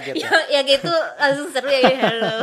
[0.00, 0.28] kaget ya.
[0.30, 2.34] ya, ya gitu langsung seru ya halo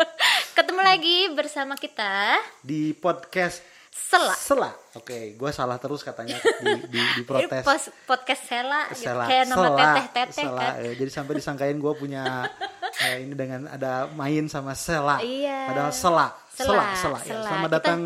[0.56, 3.60] ketemu lagi bersama kita Di podcast
[3.94, 4.70] Sela Sela.
[4.94, 7.62] Oke, gue salah terus katanya di di, di protes.
[7.62, 9.06] pos- podcast Sela, gitu.
[9.06, 10.60] Sela, kayak nama Sela, teteh teteh Sela.
[10.60, 12.46] kan Eh, jadi sampai disangkain gue punya
[13.00, 15.18] eh, ini dengan ada main sama Sela.
[15.18, 15.66] Iya.
[15.68, 16.26] Padahal Sela.
[16.48, 17.18] Sela, Sela, Sela.
[17.18, 17.24] ya.
[17.24, 17.42] Sela.
[17.44, 18.00] Selamat Kita- datang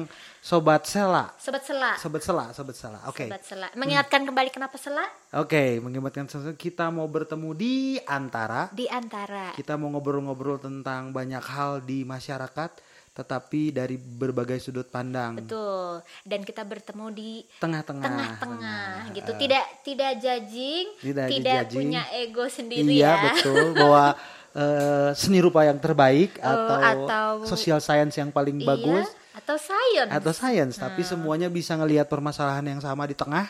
[0.48, 1.28] sobat Sela.
[1.36, 1.92] sobat Sela.
[2.00, 2.98] Sobat Sela, sobat Sela.
[3.04, 3.28] Oke.
[3.28, 3.68] sobat Sela.
[3.76, 5.04] Mengingatkan kembali kenapa Sela?
[5.36, 6.56] Oke, mengingatkan sesuatu.
[6.56, 8.72] Kita mau bertemu di antara.
[8.72, 9.52] Di antara.
[9.52, 15.36] Kita mau ngobrol-ngobrol tentang banyak hal di masyarakat tetapi dari berbagai sudut pandang.
[15.36, 16.00] betul.
[16.22, 18.06] Dan kita bertemu di Tengah-tengah.
[18.06, 19.30] tengah-tengah gitu.
[19.34, 21.76] Tidak tidak judging Tidak tidak judging.
[21.82, 23.14] punya ego sendiri Iya ya.
[23.26, 23.74] betul.
[23.74, 24.14] Bahwa
[24.54, 29.06] eh, seni rupa yang terbaik Oh, atau, atau- social science yang paling Iya, bagus
[29.38, 33.46] atau science atau science tapi semuanya bisa ngelihat permasalahan yang sama di tengah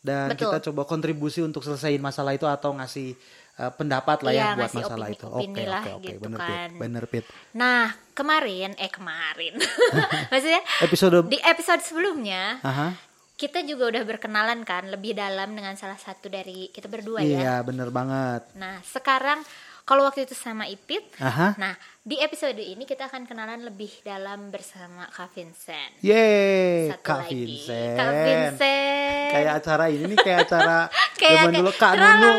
[0.00, 0.48] dan Betul.
[0.48, 3.12] kita coba kontribusi untuk selesaiin masalah itu atau ngasih
[3.56, 5.26] eh, pendapat lah Iya, ya buat masalah opini- itu.
[5.66, 6.48] lah oke oke gitu bener kan.
[6.48, 7.24] Pit, bener Pit.
[7.52, 9.60] Nah, kemarin, eh kemarin,
[10.32, 12.96] maksudnya Episode di episode sebelumnya Aha.
[13.34, 17.36] kita juga udah berkenalan kan lebih dalam dengan salah satu dari kita berdua ya.
[17.36, 18.48] Iya, bener banget.
[18.54, 19.44] Nah, sekarang
[19.90, 21.58] kalau waktu itu sama Ipit, Aha.
[21.58, 25.98] nah di episode ini kita akan kenalan lebih dalam bersama Kak Vincent.
[25.98, 27.96] Yeay, Satu Kak lagi, Vincent.
[27.98, 29.30] Kak Vincent.
[29.34, 30.76] Kayak acara ini nih kayak acara
[31.18, 32.30] kayak zaman dulu Kak Nunu.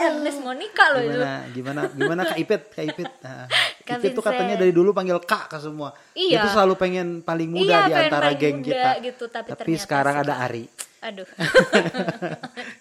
[0.00, 1.20] Ernest Monica loh itu.
[1.20, 3.10] Gimana gimana gimana Kak Ipit, Kak Ipit.
[3.20, 3.44] Nah,
[3.86, 5.92] Kak Ipit tuh katanya dari dulu panggil Kak ke semua.
[6.16, 6.40] Iya.
[6.40, 8.90] Itu selalu pengen paling muda Iya, di antara geng muda kita.
[9.04, 10.64] gitu, tapi tapi sekarang ada Ari.
[11.00, 11.28] Aduh.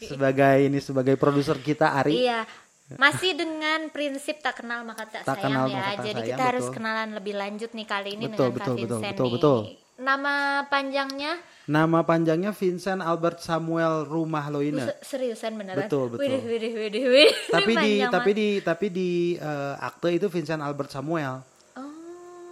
[0.02, 2.26] Sebagai ini sebagai produser kita Ari.
[2.26, 2.44] Iya.
[2.92, 5.78] Masih dengan prinsip tak kenal maka tak, Tak sayang kenal ya.
[5.78, 6.76] maka tak Jadi sayang, kita harus betul.
[6.76, 9.34] kenalan lebih lanjut nih kali ini Betul, dengan betul, Kak betul, Vincent betul, nih.
[9.36, 9.60] betul.
[10.00, 10.34] Nama
[10.66, 11.32] panjangnya
[11.70, 14.82] Nama panjangnya Vincent Albert Samuel Rumah Loine.
[14.82, 15.86] se- seriusan beneran.
[15.86, 16.26] Betul, betul.
[16.26, 17.32] Widih, widih, widih, widih.
[17.48, 21.46] tapi di tapi di tapi di eh, akte itu Vincent Albert Samuel.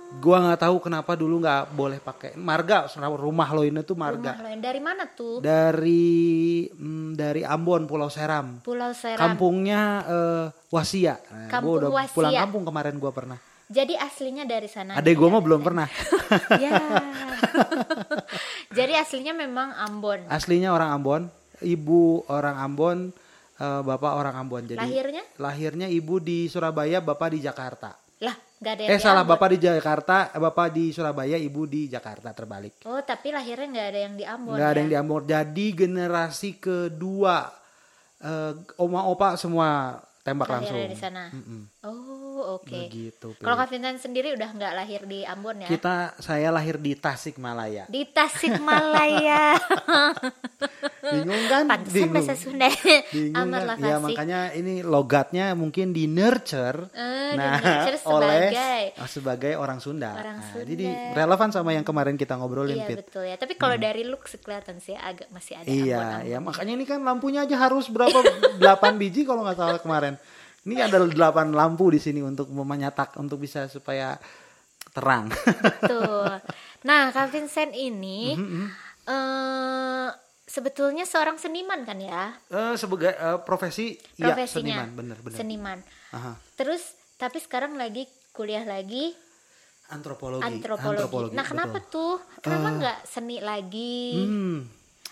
[0.08, 4.34] Gua nggak tahu kenapa dulu nggak boleh pakai marga rumah Loine tuh marga.
[4.34, 4.60] rumah lain.
[4.64, 5.44] Dari mana tuh?
[5.44, 8.64] Dari mm, dari Ambon Pulau Seram.
[8.64, 9.20] Pulau Seram.
[9.20, 11.20] Kampungnya eh, Wasia.
[11.20, 12.16] Nah, Kampung gua udah Wasia.
[12.16, 13.38] pulang kampung kemarin gua pernah.
[13.68, 14.96] Jadi aslinya dari sana.
[14.96, 15.88] Adek gua mah belum pernah.
[16.56, 16.80] Ya.
[18.78, 20.24] Jadi aslinya memang Ambon.
[20.28, 21.22] Aslinya orang Ambon,
[21.60, 22.98] ibu orang Ambon,
[23.58, 24.64] eh, bapak orang Ambon.
[24.66, 25.24] Jadi Lahirnya?
[25.36, 27.96] lahirnya ibu di Surabaya, bapak di Jakarta.
[28.18, 31.86] Lah, nggak ada yang Eh salah, bapak di Jakarta, eh, bapak di Surabaya, ibu di
[31.86, 32.82] Jakarta terbalik.
[32.90, 34.56] Oh, tapi lahirnya nggak ada yang di Ambon.
[34.58, 34.82] Nggak ada ya?
[34.82, 35.24] yang di Ambon.
[35.30, 37.36] Jadi generasi kedua
[38.22, 40.92] eh, oma opa semua tembak Lahirnya langsung.
[40.92, 41.24] di sana.
[41.32, 41.62] Mm-mm.
[41.86, 42.74] Oh, oke.
[42.90, 43.38] Begitu.
[43.38, 43.42] Pi.
[43.46, 45.70] Kalau Kak Vincent sendiri udah nggak lahir di Ambon ya?
[45.70, 47.86] Kita saya lahir di Tasikmalaya.
[47.86, 49.54] Di Tasikmalaya.
[51.14, 51.64] Bingung kan?
[51.70, 52.14] Pantesan Bingung.
[52.18, 52.68] bahasa Sunda.
[53.14, 53.78] Bingung kan?
[53.78, 56.90] Ya makanya ini logatnya mungkin di nurture.
[56.92, 60.12] Eh, di nurture oleh sebagai oh, sebagai orang Sunda.
[60.12, 60.66] orang Nah, Sunda.
[60.66, 62.98] jadi relevan sama yang kemarin kita ngobrolin, Iya Pit.
[63.06, 63.38] betul ya.
[63.38, 66.26] Tapi kalau dari look kelihatan sih agak masih ada Iya, Ambon-Ambon.
[66.26, 68.18] ya makanya ini kan lampunya aja harus berapa
[68.60, 68.66] 8
[68.98, 70.18] biji kalau nggak salah kemarin.
[70.68, 74.20] Ini ada 8 lampu di sini untuk menyatak untuk bisa supaya
[74.92, 75.32] terang.
[75.32, 76.32] Betul.
[76.78, 78.32] Nah, Kak Vincent ini
[79.10, 80.08] eh
[80.48, 82.32] sebetulnya seorang seniman kan ya?
[82.48, 84.86] Eh, sebagai eh, profesi iya Profesinya.
[84.86, 85.36] seniman, bener bener.
[85.36, 85.80] Seniman.
[86.16, 86.38] Aha.
[86.56, 89.12] Terus tapi sekarang lagi kuliah lagi
[89.88, 90.44] Antropologi.
[90.44, 91.34] antropologi.
[91.36, 92.22] Nah, kenapa betul.
[92.22, 92.40] tuh?
[92.46, 93.98] Kenapa nggak seni lagi?
[94.24, 94.60] Hmm.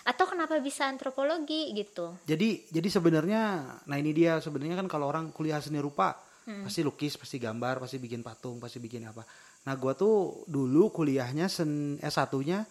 [0.06, 2.14] Atau kenapa bisa antropologi gitu?
[2.22, 3.42] Jadi jadi sebenarnya
[3.82, 6.14] nah ini dia sebenarnya kan kalau orang kuliah seni rupa
[6.46, 6.62] Hmm.
[6.62, 9.26] pasti lukis, pasti gambar, pasti bikin patung, pasti bikin apa.
[9.66, 12.62] Nah, gua tuh dulu kuliahnya sen S1-nya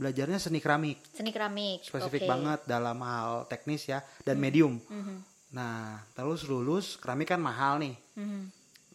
[0.00, 0.96] belajarnya seni keramik.
[1.12, 1.84] Seni keramik.
[1.84, 2.24] Spesifik.
[2.24, 2.32] Hmm.
[2.32, 4.80] banget dalam hal teknis ya dan medium.
[4.80, 5.16] Mhm.
[5.52, 7.92] Nah, terus lulus keramik kan mahal nih.
[8.16, 8.40] Mhm.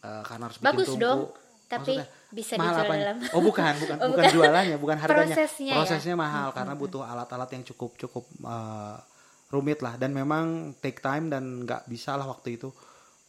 [0.02, 1.04] Eh, karena harus bikin Bagus tungku.
[1.06, 1.20] dong.
[1.64, 3.02] Tapi Maksudnya, bisa mahal dijual apanya?
[3.06, 4.34] dalam Oh bukan, bukan, Oh, bukan bukan.
[4.34, 5.36] jualannya, bukan harganya.
[5.38, 6.18] Prosesnya ya?
[6.18, 8.96] mahal karena butuh alat-alat yang cukup cukup eh,
[9.54, 12.74] rumit lah dan memang take time dan nggak bisa lah waktu itu.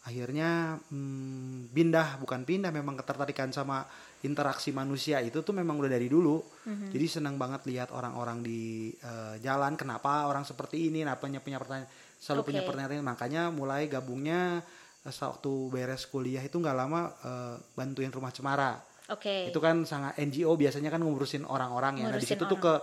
[0.05, 3.85] Akhirnya hmm, pindah, bukan pindah, memang ketertarikan sama
[4.21, 6.41] interaksi manusia itu tuh memang udah dari dulu.
[6.65, 6.93] Mhm.
[6.93, 11.57] Jadi senang banget lihat orang-orang di eh, jalan, kenapa orang seperti ini, nah punya punya
[11.57, 11.89] pertanyaan,
[12.21, 12.69] selalu punya Oke.
[12.73, 13.01] pertanyaan.
[13.01, 14.61] Makanya mulai gabungnya
[15.05, 19.49] eh, waktu beres kuliah itu nggak lama eh, bantuin rumah cemara Oke.
[19.49, 22.05] itu kan sangat NGO biasanya kan ngurusin orang-orang ya.
[22.07, 22.73] Nah di situ tuh ke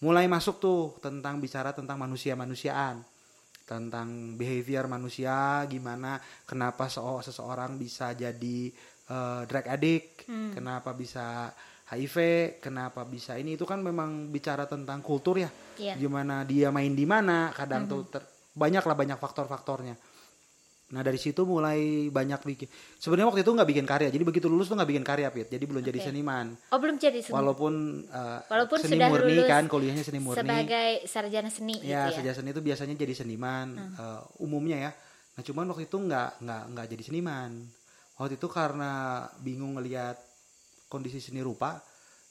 [0.00, 3.00] mulai masuk tuh tentang bicara tentang manusia-manusiaan,
[3.64, 8.58] tentang behavior manusia, gimana, kenapa seo- seseorang bisa jadi
[9.04, 10.52] eh, drug addict, Hmm.
[10.52, 11.52] kenapa bisa
[11.84, 12.16] HIV,
[12.58, 15.52] kenapa bisa ini itu kan memang bicara tentang kultur ya.
[15.76, 15.96] Iya.
[15.96, 19.92] Gimana dia main di mana, kadang tuh ter- banyak lah banyak faktor-faktornya.
[20.94, 22.70] Nah dari situ mulai banyak bikin.
[23.02, 25.50] Sebenarnya waktu itu nggak bikin karya, jadi begitu lulus tuh nggak bikin karya, Pit.
[25.50, 26.06] Jadi belum jadi Oke.
[26.06, 26.46] seniman.
[26.70, 27.34] Oh belum jadi seni.
[27.34, 27.74] Walaupun,
[28.06, 30.38] eh, Walaupun seni sudah murni lulus kan, kuliahnya seni murni.
[30.38, 32.14] sebagai sarjana seni gitu ya, ya.
[32.14, 34.90] sejak seni itu biasanya jadi seniman eh, umumnya ya.
[35.34, 37.50] Nah cuman waktu itu nggak nggak nggak jadi seniman.
[38.14, 40.14] Waktu itu karena bingung ngelihat
[40.86, 41.82] kondisi seni rupa,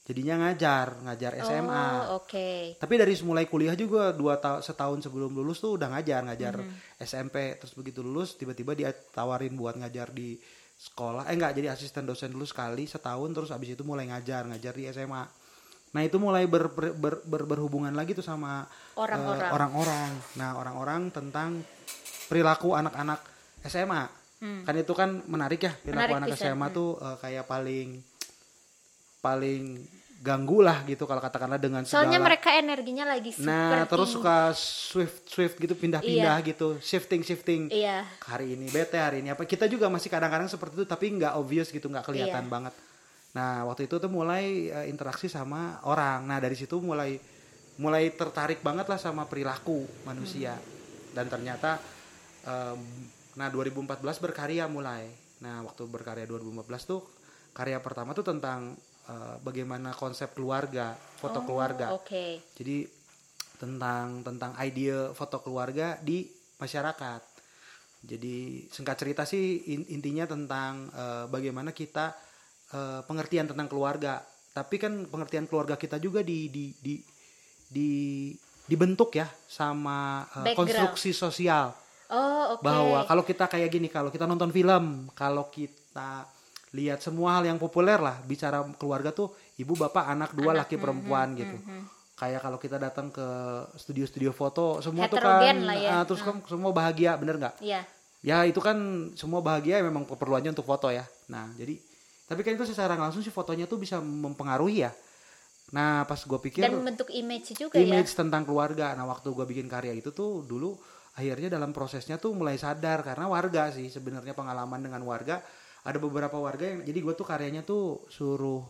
[0.03, 1.87] jadinya ngajar ngajar SMA.
[2.11, 2.75] Oh, oke.
[2.75, 6.59] Tapi dari mulai kuliah juga dua tahun setahun sebelum lulus tuh udah ngajar ngajar
[6.99, 10.35] SMP terus begitu lulus tiba-tiba dia tawarin buat ngajar di
[10.73, 14.73] sekolah eh enggak jadi asisten dosen dulu sekali setahun terus abis itu mulai ngajar ngajar
[14.75, 15.23] di SMA.
[15.93, 18.65] Nah itu mulai ber, ber- ber- ber- berhubungan lagi tuh sama
[18.97, 19.51] Orang-orang.
[19.53, 20.09] orang-orang.
[20.35, 21.61] Nah orang-orang tentang
[22.27, 23.21] perilaku anak-anak
[23.63, 24.03] SMA.
[24.43, 26.51] Kan itu kan menarik ya perilaku Menarik anak bisa.
[26.51, 27.87] SMA tuh eh, kayak paling
[29.23, 29.79] paling
[30.23, 34.37] ganggu lah gitu kalau katakanlah dengan Soalnya segala mereka energinya lagi Nah, seperti terus suka
[34.55, 37.67] swift swift gitu pindah-pindah gitu, shifting shifting.
[37.67, 38.07] Iya.
[38.23, 39.43] Hari ini bete, hari ini apa?
[39.43, 42.51] Kita juga masih kadang-kadang seperti itu tapi nggak obvious gitu, nggak kelihatan Iya.
[42.51, 42.73] banget.
[43.35, 46.23] Nah, waktu itu tuh mulai eh, interaksi sama orang.
[46.23, 47.19] Nah, dari situ mulai
[47.75, 50.55] mulai tertarik banget lah sama perilaku manusia.
[51.11, 51.83] Dan ternyata
[52.47, 52.79] em,
[53.35, 55.03] nah 2014 berkarya mulai.
[55.43, 57.03] Nah, waktu berkarya 2014 tuh
[57.51, 61.91] karya pertama tuh tentang eh, bagaimana konsep keluarga, foto Oh, keluarga.
[61.91, 62.39] Oke.
[62.53, 62.87] Jadi
[63.55, 66.27] tentang tentang ide foto keluarga di
[66.57, 67.21] masyarakat.
[68.03, 72.11] Jadi singkat cerita sih in- intinya tentang eh, bagaimana kita
[72.71, 74.19] eh, pengertian tentang keluarga.
[74.53, 76.95] Tapi kan pengertian keluarga kita juga di di di,
[77.67, 80.55] di- dibentuk ya sama Background.
[80.55, 81.75] konstruksi sosial
[82.07, 82.61] Oh, oke.
[82.61, 86.29] bahwa kalau kita kayak gini kalau kita nonton film kalau kita
[86.73, 88.17] lihat semua hal yang populer lah.
[88.25, 89.31] Bicara keluarga tuh
[89.61, 91.55] ibu bapak anak dua laki perempuan gitu.
[92.17, 93.27] Kayak kalau kita datang ke
[93.77, 95.89] studio-studio foto semua tuh kan Heterogen lah ya.
[95.97, 97.57] ah, terus kan semua bahagia bener nggak?
[97.61, 97.81] Iya.
[98.23, 98.77] ya itu kan
[99.19, 101.03] semua bahagia memang keperluannya untuk foto ya.
[101.29, 101.75] Nah jadi
[102.23, 104.91] tapi kan itu secara langsung sih fotonya tuh bisa mempengaruhi ya.
[105.73, 107.83] Nah pas gue pikir Dan bentuk image juga ya.
[107.83, 108.93] image tentang keluarga.
[108.93, 110.77] Nah, waktu gue bikin karya itu tuh dulu
[111.17, 113.01] akhirnya dalam prosesnya tuh mulai sadar.
[113.03, 115.41] Karena warga sih sebenarnya pengalaman dengan warga
[115.83, 118.63] ada beberapa warga yang jadi gue tuh karyanya tuh suruh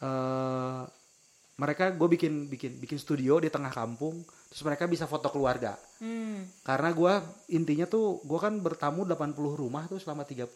[0.00, 0.82] eh
[1.60, 6.48] mereka gue bikin bikin bikin studio di tengah kampung terus mereka bisa foto keluarga Hmm.
[6.64, 7.12] karena gue
[7.52, 10.48] intinya tuh gue kan bertamu 80 rumah tuh selama 30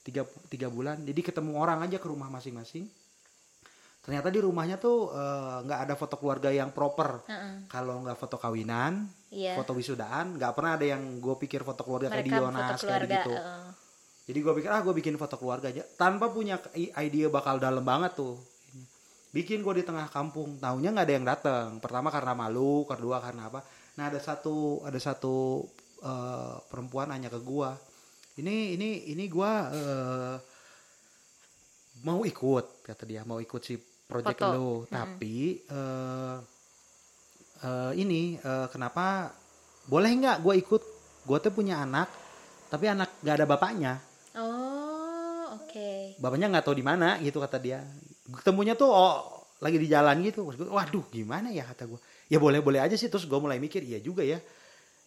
[0.00, 2.88] tiga, tiga bulan jadi ketemu orang aja ke rumah masing-masing
[4.00, 7.68] ternyata di rumahnya tuh eh, nggak ada foto keluarga yang proper Heeh.
[7.68, 9.60] kalau nggak foto kawinan Iya.
[9.60, 13.08] foto wisudaan nggak pernah ada yang gue pikir foto keluarga kayak Mereka foto Yonas kayak
[13.12, 13.64] gitu heeh.
[14.22, 15.82] Jadi gue pikir ah gue bikin foto keluarga aja.
[15.98, 18.38] Tanpa punya ide bakal dalam banget tuh.
[19.34, 23.50] Bikin gue di tengah kampung tahunya nggak ada yang datang pertama karena malu kedua karena
[23.50, 23.66] apa.
[23.98, 25.66] Nah ada satu ada satu
[26.04, 27.70] eh, perempuan nanya ke gue
[28.40, 30.36] ini ini ini gue eh,
[32.06, 33.76] mau ikut kata dia mau ikut si
[34.08, 34.52] project Foto.
[34.56, 36.36] lo tapi eh,
[37.64, 39.32] eh, ini eh, kenapa
[39.82, 40.82] boleh nggak gue ikut?
[41.22, 42.08] Gue tuh punya anak
[42.72, 43.94] tapi anak nggak ada bapaknya
[45.72, 46.20] Oke.
[46.20, 47.80] bapaknya nggak tahu di mana gitu kata dia
[48.28, 51.96] ketemunya tuh oh lagi di jalan gitu Terus gua, waduh gimana ya kata gue
[52.28, 54.36] ya boleh boleh aja sih terus gue mulai mikir iya juga ya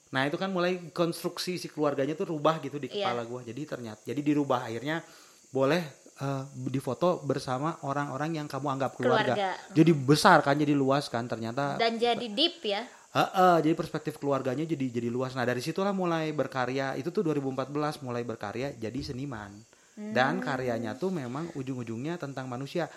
[0.10, 3.13] nah itu kan mulai konstruksi si keluarganya tuh rubah gitu di Iya.
[3.13, 5.05] kepala gue jadi ternyata jadi dirubah akhirnya
[5.53, 5.84] boleh
[6.15, 9.36] eh, difoto bersama orang-orang yang kamu anggap keluarga.
[9.36, 9.50] Keluarga.
[9.75, 12.88] jadi besar kan jadi luas kan ternyata Dan jadi deep ya.
[13.15, 15.31] Heeh, jadi perspektif keluarganya jadi jadi luas.
[15.39, 17.00] Nah dari situlah mulai berkarya.
[17.00, 19.55] Itu tuh 2014 mulai berkarya jadi seniman.
[19.96, 22.92] Dan karyanya tuh memang ujung-ujungnya tentang manusia.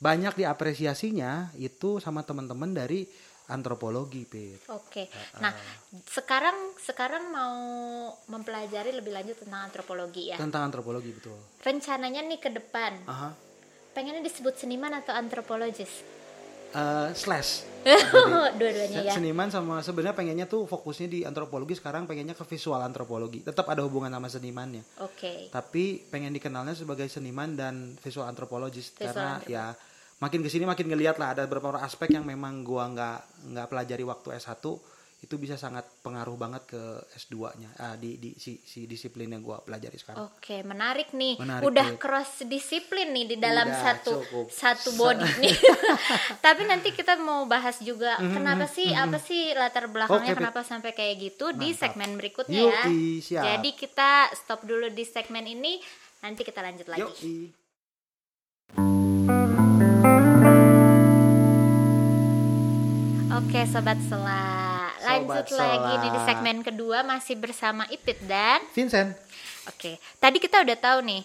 [0.00, 3.04] Banyak diapresiasinya itu sama teman-teman dari
[3.48, 4.64] antropologi, Pit.
[4.72, 5.08] Oke.
[5.40, 5.52] Nah,
[6.08, 7.56] sekarang sekarang mau
[8.28, 10.36] mempelajari lebih lanjut tentang antropologi ya.
[10.40, 11.36] Tentang antropologi betul.
[11.64, 13.32] Rencananya nih ke depan, Aha.
[13.96, 16.04] pengennya disebut seniman atau antropologis?
[16.72, 17.67] Eh, slash.
[18.58, 19.12] Dua-duanya ya.
[19.14, 23.42] Seniman sama sebenarnya pengennya tuh fokusnya di antropologi sekarang pengennya ke visual antropologi.
[23.44, 24.82] Tetap ada hubungan sama senimannya.
[25.02, 25.48] Oke.
[25.48, 29.54] tapi pengen dikenalnya sebagai seniman dan visual antropologis Visual karena antropologis.
[29.54, 29.64] ya
[30.18, 33.18] makin ke sini makin ngeliat lah ada beberapa aspek yang memang gua nggak
[33.54, 34.62] nggak pelajari waktu S1
[35.18, 36.82] itu bisa sangat pengaruh banget ke
[37.18, 40.30] S2-nya ah, di di si, si disiplin yang gua pelajari sekarang.
[40.30, 41.34] Oke, menarik nih.
[41.42, 41.98] Menarik, Udah Pit.
[41.98, 44.46] cross disiplin nih di dalam Udah, satu cukup.
[44.46, 45.56] satu body nih.
[46.46, 50.38] Tapi nanti kita mau bahas juga kenapa sih apa sih latar belakangnya Pit.
[50.38, 51.80] kenapa sampai kayak gitu di Mantap.
[51.82, 52.82] segmen berikutnya ya.
[53.18, 53.42] Siap.
[53.42, 55.82] Jadi kita stop dulu di segmen ini,
[56.22, 57.02] nanti kita lanjut lagi.
[57.02, 57.36] Yoi.
[63.38, 64.67] Oke sobat Sela,
[65.10, 69.16] lanjut Sobat lagi nih di segmen kedua masih bersama Ipit dan Vincent,
[69.66, 71.22] Oke, tadi kita udah tahu nih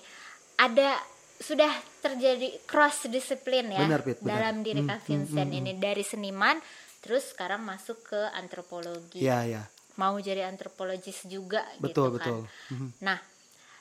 [0.55, 0.95] ada
[1.37, 4.39] sudah terjadi cross disiplin ya Benar, Pit, benar.
[4.41, 6.55] dalam diri Hmm, Kak Vincent ini dari seniman
[6.99, 9.19] terus sekarang masuk ke antropologi.
[9.19, 9.63] Iya, iya.
[9.93, 12.15] Mau jadi antropologis juga Betul, gitu kan.
[12.15, 12.39] betul.
[12.71, 12.87] Mhm.
[12.99, 13.19] Nah,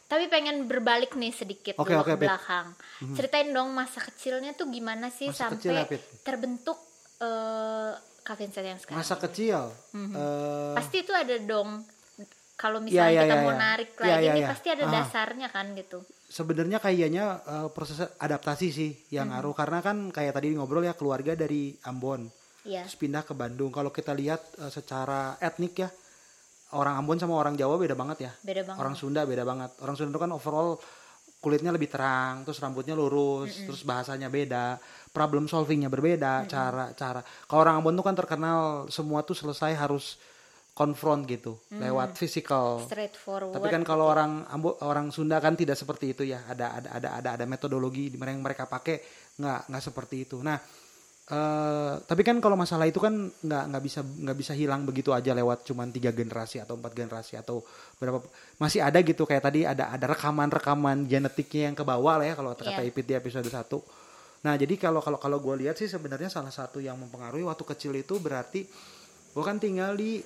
[0.05, 2.27] tapi pengen berbalik nih sedikit dulu oke, ke Pit.
[2.27, 2.67] belakang.
[3.13, 6.03] Ceritain dong masa kecilnya tuh gimana sih Masa sampai kecil ya, Pit?
[6.21, 6.79] terbentuk
[7.19, 9.03] eh Kak Vincent yang sekarang.
[9.03, 9.59] Masa kecil.
[9.93, 11.83] eh, Pasti itu ada dong
[12.55, 13.59] kalau Iya, misalnya iya, kita iya, mau iya.
[13.59, 14.49] narik lagi iya.
[14.49, 14.93] pasti ada Ah.
[14.93, 15.99] dasarnya kan gitu.
[16.29, 21.35] sebenarnya kayaknya eh, proses adaptasi sih yang ngaruh karena kan kayak tadi ngobrol ya keluarga
[21.35, 22.31] dari Ambon
[22.63, 22.87] Iya.
[22.87, 23.69] terus pindah ke Bandung.
[23.69, 25.91] Kalau kita lihat eh, secara etnik ya
[26.73, 28.33] orang Ambon sama orang Jawa beda banget ya.
[28.41, 28.79] Beda banget.
[28.79, 29.71] Orang Sunda beda banget.
[29.79, 30.79] Orang Sunda itu kan overall
[31.43, 34.79] kulitnya lebih terang, terus rambutnya lurus, terus bahasanya beda,
[35.11, 37.19] problem solvingnya berbeda, cara cara.
[37.51, 40.23] Kalau orang Ambon tuh kan terkenal semua tuh selesai harus
[40.73, 42.81] konfront gitu lewat physical.
[42.87, 43.53] Straightforward.
[43.53, 46.41] Tapi kan kalau orang Ambo, orang Sunda kan tidak seperti itu ya.
[46.49, 49.03] Ada ada ada ada ada metodologi di mana yang mereka pakai
[49.37, 50.41] nggak nggak seperti itu.
[50.41, 50.57] Nah,
[51.25, 55.31] eh, tapi kan kalau masalah itu kan nggak nggak bisa nggak bisa hilang begitu aja
[55.33, 57.63] lewat cuman tiga generasi atau empat generasi atau
[57.97, 58.19] berapa
[58.59, 62.53] masih ada gitu kayak tadi ada ada rekaman-rekaman genetiknya yang ke bawah lah ya kalau
[62.53, 62.91] kata Iya.
[62.91, 63.55] Ipit di episode 1.
[64.43, 67.95] Nah, jadi kalau kalau kalau gue lihat sih sebenarnya salah satu yang mempengaruhi waktu kecil
[67.95, 68.67] itu berarti
[69.33, 70.19] gue kan tinggal di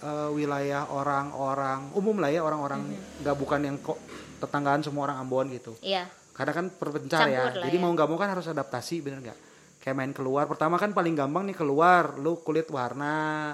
[0.00, 2.86] eh, wilayah orang-orang umum lah ya orang-orang
[3.20, 3.98] nggak bukan yang kok
[4.38, 6.06] tetanggaan semua orang Ambon gitu Iya.
[6.30, 7.82] karena kan perpencar ya Campur lah jadi ya.
[7.82, 9.38] mau nggak mau kan harus adaptasi bener nggak
[9.84, 10.48] kayak main keluar.
[10.48, 13.52] Pertama kan paling gampang nih keluar lu kulit warna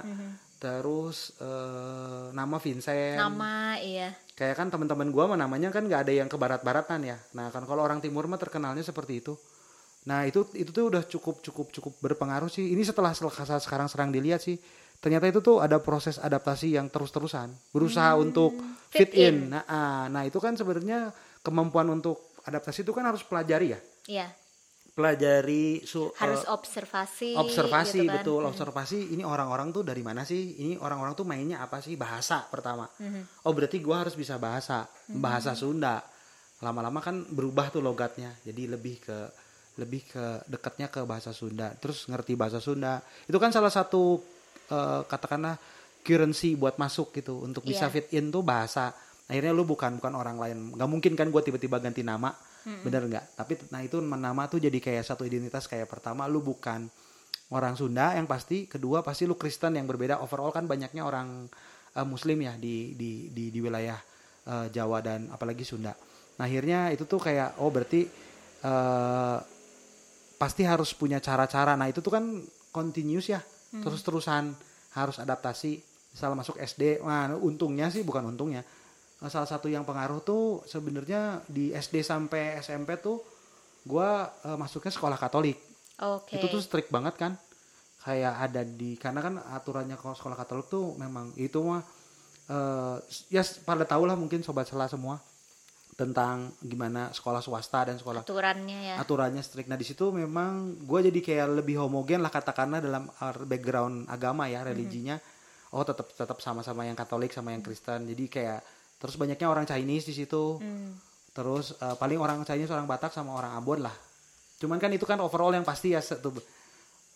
[0.63, 3.19] terus eh, nama Vincent.
[3.19, 4.15] Nama iya.
[4.39, 7.19] kayak kan teman-teman gua mah namanya kan nggak ada yang ke barat-baratan ya.
[7.35, 9.35] Nah kan kalau orang timur mah terkenalnya seperti itu.
[10.07, 12.71] Nah itu itu tuh udah cukup cukup cukup berpengaruh sih.
[12.71, 14.61] Ini setelah setelah sekarang serang dilihat sih.
[15.01, 17.51] Ternyata itu tuh ada proses adaptasi yang terus-terusan.
[17.73, 18.53] Berusaha untuk
[18.93, 21.09] fit, fit in, Nah, ah, nah itu kan sebenarnya
[21.41, 23.81] kemampuan untuk adaptasi itu kan harus pelajari ya.
[24.05, 24.29] Iya.
[25.01, 27.31] Pelajari su, Harus eh, observasi.
[27.35, 28.15] observasi gitu kan.
[28.21, 28.43] betul.
[28.45, 30.61] Observasi ini orang-orang tuh dari mana sih?
[30.61, 31.97] Ini orang-orang tuh mainnya apa sih?
[31.97, 32.85] Bahasa pertama.
[32.95, 33.43] Mhm.
[33.43, 34.85] oh berarti gua harus bisa bahasa.
[35.09, 36.05] Bahasa Sunda.
[36.61, 38.37] Lama-lama kan berubah tuh logatnya.
[38.41, 39.19] Jadi lebih ke
[39.75, 41.73] lebih ke dekatnya ke bahasa Sunda.
[41.75, 43.01] Terus ngerti bahasa Sunda.
[43.25, 44.21] Itu kan salah satu
[44.69, 45.57] eh, katakanlah
[46.01, 47.41] currency buat masuk gitu.
[47.41, 47.93] Untuk bisa Iya.
[47.93, 48.93] fit in tuh bahasa.
[49.25, 50.77] Akhirnya lu bukan bukan orang lain.
[50.77, 52.29] Nggak mungkin kan gue tiba-tiba ganti nama
[52.65, 53.25] bener nggak?
[53.37, 56.89] Tapi nah itu nama tuh jadi kayak satu identitas kayak pertama lu bukan
[57.51, 60.21] orang Sunda yang pasti kedua pasti lu Kristen yang berbeda.
[60.21, 61.49] Overall kan banyaknya orang
[61.97, 63.99] eh, Muslim ya di di di, di wilayah
[64.47, 65.93] eh, Jawa dan apalagi Sunda.
[66.39, 68.07] Nah akhirnya itu tuh kayak oh berarti
[68.65, 69.39] eh,
[70.41, 71.77] pasti harus punya cara-cara.
[71.77, 72.25] Nah itu tuh kan
[72.73, 73.41] continuous ya.
[73.71, 74.51] Terus-terusan
[74.99, 75.79] harus adaptasi.
[76.11, 78.67] Misalnya masuk SD nah untungnya sih bukan untungnya
[79.29, 83.21] salah satu yang pengaruh tuh sebenarnya di SD sampai SMP tuh
[83.85, 85.61] gua eh, masuknya sekolah Katolik
[86.01, 86.41] Oke.
[86.41, 87.37] itu tuh strict banget kan
[88.01, 91.85] kayak ada di karena kan aturannya kalau sekolah Katolik tuh memang itu mah
[92.49, 92.97] eh,
[93.29, 95.21] ya pada tahu lah mungkin sobat sela semua
[96.01, 98.97] tentang gimana sekolah swasta dan sekolah aturannya ya.
[98.97, 99.69] aturannya strict.
[99.69, 103.05] Nah di situ memang gue jadi kayak lebih homogen lah katakanlah dalam
[103.45, 105.21] background agama ya religinya.
[105.77, 108.09] Oh tetap tetap sama-sama yang Katolik sama yang Kristen.
[108.09, 108.65] Jadi kayak
[109.01, 110.61] terus banyaknya orang Chinese di situ.
[110.61, 110.95] Hmm.
[111.33, 113.97] Terus eh, paling orang Chinese orang Batak sama orang Ambon lah.
[114.61, 116.37] Cuman kan itu kan overall yang pasti ya satu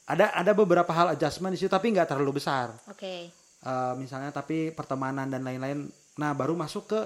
[0.09, 2.73] ada ada beberapa hal adjustment di situ tapi nggak terlalu besar.
[2.89, 3.29] Oke.
[3.61, 5.87] Eh, misalnya tapi pertemanan dan lain-lain.
[6.17, 7.01] Nah baru masuk ke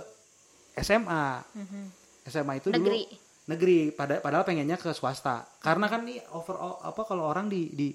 [0.79, 1.43] SMA.
[1.59, 1.83] Mhm.
[2.29, 3.03] SMA itu Negeri.
[3.03, 7.73] dulu negeri pada padahal pengennya ke swasta karena kan nih overall apa kalau orang di
[7.73, 7.89] di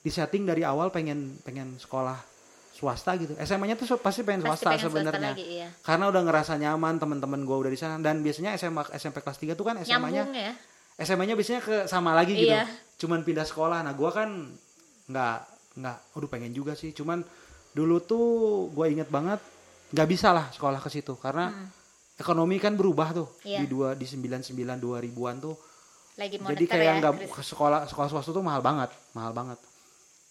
[0.00, 2.16] di setting dari awal pengen pengen sekolah
[2.74, 5.70] swasta gitu SMA-nya tuh pasti pengen Pasti swasta sebenarnya iya.
[5.80, 9.54] karena udah ngerasa nyaman teman-teman gue udah di sana dan biasanya SMA SMP kelas 3
[9.54, 10.52] tuh kan SMA-nya ya.
[10.96, 12.66] SMA-nya biasanya ke sama lagi gitu Iya.
[12.98, 14.50] cuman pindah sekolah nah gue kan
[15.04, 15.36] nggak
[15.76, 17.22] nggak aduh pengen juga sih cuman
[17.70, 18.26] dulu tuh
[18.68, 19.38] gue inget banget
[19.90, 21.54] nggak bisa lah sekolah ke situ karena
[22.14, 23.48] ekonomi kan berubah tuh Hmm.
[23.48, 23.58] Iya.
[23.60, 25.54] di dua di 99 2000-an tuh
[26.14, 26.94] Lagi jadi kayak ya.
[26.96, 27.30] nggak Chris.
[27.32, 29.58] ke sekolah sekolah swasta tuh mahal banget mahal banget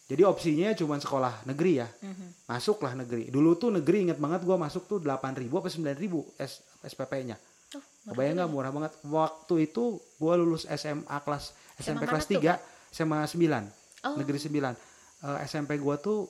[0.04, 1.88] jadi opsinya cuma sekolah negeri ya.
[2.02, 2.46] Mhm.
[2.46, 3.28] masuklah negeri.
[3.28, 5.96] Dulu tuh negeri inget banget gue masuk tuh 8000 apa 9000
[6.38, 7.40] S, SPP-nya
[7.74, 8.50] Oh, kebayang nggak?
[8.50, 8.94] murah banget.
[9.04, 13.66] Waktu itu gue lulus SMA kelas SMP mana kelas tuh, 3 SMA 9
[14.04, 14.16] Oh.
[14.16, 14.76] negeri 9
[15.24, 16.28] Eh, SMP gue tuh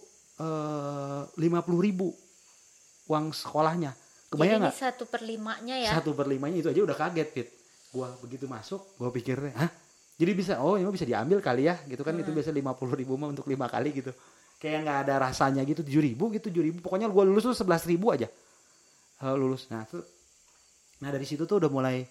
[1.36, 2.08] lima puluh ribu
[3.06, 3.94] uang sekolahnya.
[4.28, 4.76] Kebayang Jadi nggak?
[4.76, 5.92] satu per limanya ya.
[5.92, 7.50] satu per limanya itu aja udah kaget fit.
[7.90, 9.70] Gua begitu masuk gua pikirnya hah
[10.14, 12.38] jadi bisa oh ini bisa diambil kali ya gitu kan itu Hmm.
[12.38, 14.14] biasa lima puluh ribu mah untuk lima kali gitu.
[14.58, 16.78] Kayak nggak ada rasanya gitu tujuh ribu gitu tujuh ribu.
[16.80, 18.30] Pokoknya gua lulus tuh sebelas ribu aja.
[19.20, 19.68] Eh, lulus.
[19.68, 20.06] Nah tuh
[21.00, 22.08] nah dari situ tuh udah mulai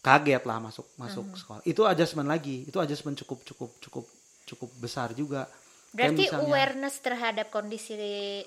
[0.00, 1.62] kaget lah masuk masuk sekolah.
[1.62, 4.04] Itu adjustment lagi itu adjustment cukup cukup cukup
[4.44, 5.44] cukup besar juga.
[5.90, 7.94] Kayak Berarti misalnya- awareness terhadap kondisi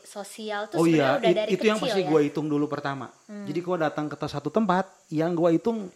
[0.01, 2.07] sosial tuh Oh iya, udah dari itu yang kecil pasti ya.
[2.07, 3.11] gue hitung dulu pertama.
[3.27, 5.91] Jadi gue datang ke satu tempat yang gue hitung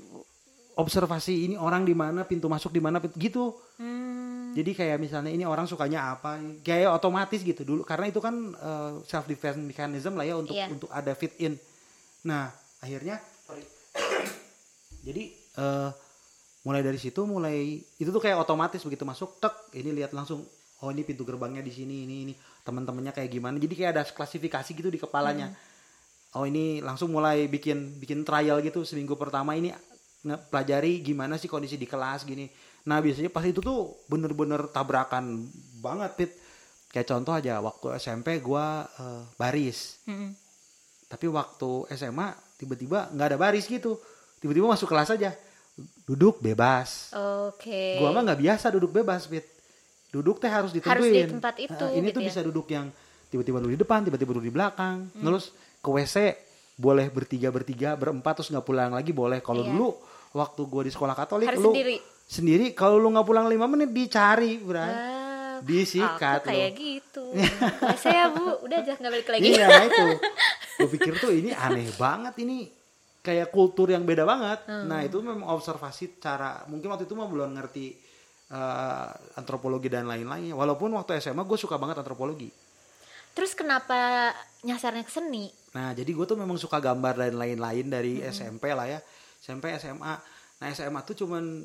[0.78, 3.58] observasi ini orang di mana, pintu masuk di mana, gitu.
[3.82, 7.82] Hmm, Jadi kayak misalnya ini orang sukanya apa, kayak otomatis gitu dulu.
[7.86, 8.34] Karena itu kan
[9.06, 10.70] self defense mechanism lah ya untuk Iya.
[10.74, 11.54] untuk ada fit in.
[12.26, 12.50] Nah
[12.82, 13.62] akhirnya, sorry.
[15.08, 15.90] jadi eh,
[16.66, 20.44] mulai dari situ mulai itu tuh kayak otomatis begitu masuk tek ini lihat langsung
[20.84, 22.34] oh ini pintu gerbangnya di sini ini ini
[22.68, 25.56] teman-temannya kayak gimana jadi kayak ada klasifikasi gitu di kepalanya
[26.36, 29.72] oh ini langsung mulai bikin bikin trial gitu seminggu pertama ini
[30.38, 32.52] pelajari gimana sih kondisi di kelas gini
[32.84, 36.32] nah biasanya pas itu tuh bener-bener tabrakan banget pit
[36.88, 40.32] kayak contoh aja waktu SMP gua eh, baris hmm.
[41.08, 44.00] tapi waktu SMA tiba-tiba nggak ada baris gitu
[44.38, 45.32] tiba-tiba masuk kelas aja
[46.04, 47.12] duduk bebas
[47.46, 48.00] Oke.
[48.00, 49.46] gua mah nggak biasa duduk bebas Pit.
[50.08, 52.28] duduk teh harus ditentuin Harus di tempat itu, Nah, ini gitu tuh ya.
[52.28, 52.88] bisa duduk yang
[53.28, 55.24] tiba-tiba duduk di depan tiba-tiba duduk di belakang Hmm.
[55.24, 56.16] terus ke WC
[56.74, 59.70] boleh bertiga bertiga berempat terus nggak pulang lagi boleh kalau Iya.
[59.70, 59.90] dulu
[60.32, 61.98] waktu gua di sekolah Katolik Harus lu sendiri.
[62.24, 64.84] sendiri kalau lu nggak pulang lima menit dicari bro
[65.58, 65.66] Wow.
[65.66, 66.78] disikat Aku kayak lu.
[66.78, 67.26] gitu.
[67.98, 69.42] Saya bu, udah jangan nggak balik lagi.
[69.50, 70.06] Iya nah itu.
[70.78, 72.70] Gue pikir tuh ini aneh banget ini
[73.20, 74.70] kayak kultur yang beda banget.
[74.70, 74.86] Hmm.
[74.86, 77.90] Nah itu memang observasi cara mungkin waktu itu mah belum ngerti
[78.48, 80.54] eh, antropologi dan lain-lainnya.
[80.54, 82.54] Walaupun waktu SMA gue suka banget antropologi.
[83.34, 84.30] Terus kenapa
[84.62, 85.50] nyasarnya ke seni?
[85.74, 89.02] Nah jadi gue tuh memang suka gambar dan lain-lain dari SMP lah ya.
[89.48, 90.14] SMP SMA.
[90.58, 91.64] Nah SMA tuh cuman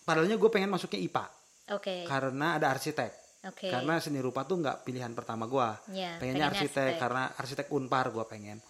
[0.00, 1.24] padahalnya gue pengen masuknya IPA
[1.70, 2.08] Oke.
[2.08, 3.12] karena ada arsitek.
[3.44, 3.68] Oke.
[3.68, 5.72] Karena seni rupa tuh nggak pilihan pertama gua.
[5.88, 7.00] Iya, pengennya pengennya arsitek, arsitek.
[7.00, 8.60] karena arsitek Unpar gua pengen.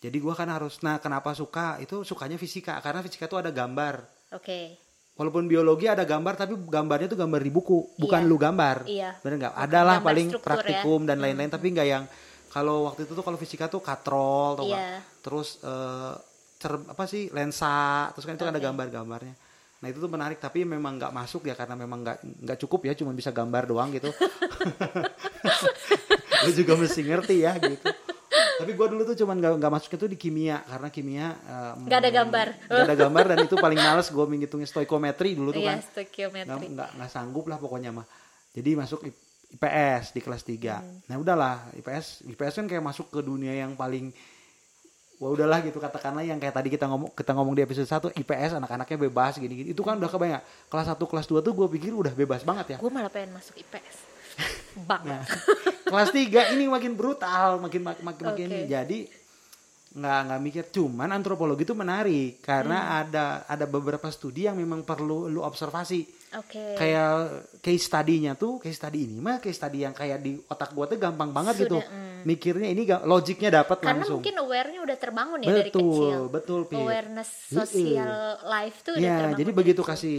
[0.00, 4.00] Jadi gua kan harus nah kenapa suka itu sukanya fisika karena fisika tuh ada gambar.
[4.32, 4.76] Oke.
[5.16, 8.28] Walaupun biologi ada gambar tapi gambarnya tuh gambar di buku, bukan Iya.
[8.28, 8.76] lu gambar.
[8.84, 9.10] Iya.
[9.20, 9.52] Bener nggak?
[9.52, 10.48] Bukan Ada lah gambar paling struktur ya.
[10.56, 12.04] praktikum dan lain-lain tapi nggak yang
[12.48, 15.00] kalau waktu itu tuh kalau fisika tuh katrol tuh Iya.
[15.20, 16.12] Terus eh,
[16.60, 17.74] cer- apa sih lensa,
[18.12, 18.62] terus kan itu ada Oke.
[18.62, 19.34] gambar-gambarnya.
[19.80, 22.92] Nah itu tuh menarik tapi memang nggak masuk ya karena memang nggak nggak cukup ya
[22.92, 24.12] cuma bisa gambar doang gitu.
[26.40, 27.88] Lu juga mesti ngerti ya gitu.
[28.30, 31.26] Tapi gua dulu tuh cuman nggak nggak masuknya tuh di kimia karena kimia
[31.80, 32.46] Nggak ada gambar.
[32.62, 35.88] nggak ada gambar dan itu paling males gue menghitungnya stoikometri dulu tuh Iya, kan nggak
[35.90, 36.66] stoikiometri.
[36.70, 38.04] nggak nggak sanggup lah pokoknya mah.
[38.52, 39.00] Jadi masuk
[39.50, 40.76] IPS di kelas 3.
[40.76, 41.00] Hmm.
[41.08, 44.12] Nah udahlah IPS IPS kan kayak masuk ke dunia yang paling
[45.20, 48.56] wah udahlah gitu katakanlah yang kayak tadi kita ngomong kita ngomong di episode 1 IPS
[48.56, 50.40] anak-anaknya bebas gini-gini itu kan udah kebanyak
[50.72, 53.52] kelas 1 kelas 2 tuh gue pikir udah bebas banget ya Gue malah pengen masuk
[53.60, 53.96] IPS.
[54.88, 55.04] Bang.
[55.04, 55.20] Nah,
[55.84, 58.64] kelas 3 ini makin brutal makin makin makin, makin Oke.
[58.64, 58.98] jadi
[59.90, 62.98] nggak nggak mikir cuman antropologi itu menarik karena Hmm.
[63.02, 66.78] ada ada beberapa studi yang memang perlu lu observasi Oke.
[66.78, 67.10] kayak
[67.58, 70.94] case study-nya tuh case study ini mah case study yang kayak di otak gua tuh
[70.94, 72.22] gampang banget gitu Sudah, mm.
[72.22, 76.20] mikirnya ini logiknya dapat Karena langsung mungkin aware-nya udah terbangun ya dari betul kecil.
[76.30, 76.78] betul Pit.
[76.78, 78.14] Awareness sosial
[78.46, 79.36] life tuh udah ya terbangun.
[79.36, 79.90] jadi dari begitu kecil.
[79.90, 80.16] kasih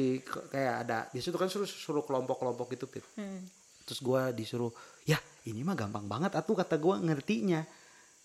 [0.52, 3.08] kayak ada di situ kan suruh suruh kelompok-kelompok gitu Pit.
[3.16, 3.48] Hmm.
[3.82, 4.72] terus gua disuruh
[5.04, 7.64] ya ini mah gampang banget atuh kata gua ngertinya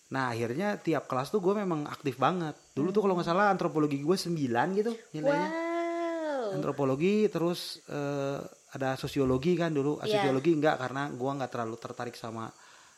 [0.07, 3.99] nah akhirnya tiap kelas tuh gue memang aktif banget dulu tuh kalau nggak salah antropologi
[3.99, 4.39] gue 9
[4.73, 5.49] gitu nilainya
[6.47, 6.55] Wow.
[6.55, 8.39] antropologi terus eh,
[8.71, 10.15] ada sosiologi kan dulu Ah, Iya.
[10.15, 12.47] sosiologi enggak karena gua nggak terlalu tertarik sama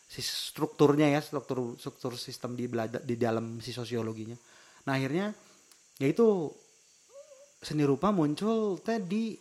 [0.06, 4.38] si strukturnya ya struktur struktur sistem di belada- di dalam si sosiologinya
[4.86, 5.34] nah akhirnya
[5.98, 6.54] ya itu
[7.58, 9.34] seni rupa muncul tadi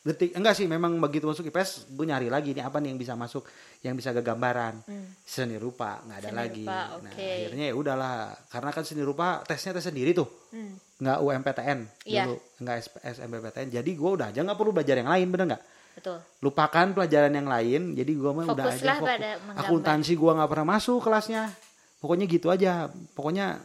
[0.00, 3.12] detik enggak sih memang begitu masuk IPS gue nyari lagi nih apa nih yang bisa
[3.14, 3.44] masuk
[3.80, 5.12] yang bisa gambaran Hmm.
[5.20, 8.14] seni rupa nggak ada Seni lagi rupa, nah akhirnya ya udahlah
[8.48, 10.72] karena kan seni rupa tesnya tes sendiri tuh Hmm.
[10.98, 12.24] nggak UMPTN Iya.
[12.24, 16.16] dulu nggak SMPTN jadi gue udah aja nggak perlu belajar yang lain bener nggak Betul.
[16.40, 19.58] lupakan pelajaran yang lain jadi gue mah udah aja fokus.
[19.58, 21.52] akuntansi gue nggak pernah masuk kelasnya
[21.98, 23.60] pokoknya gitu aja pokoknya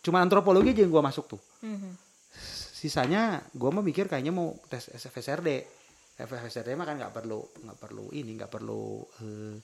[0.00, 2.01] cuma antropologi aja yang gue masuk tuh Mhm.
[2.82, 5.48] Sisanya gue mah mikir kayaknya mau tes FSRD
[6.18, 8.82] FSRD mah kan nggak perlu nggak perlu ini nggak perlu
[9.22, 9.56] eh,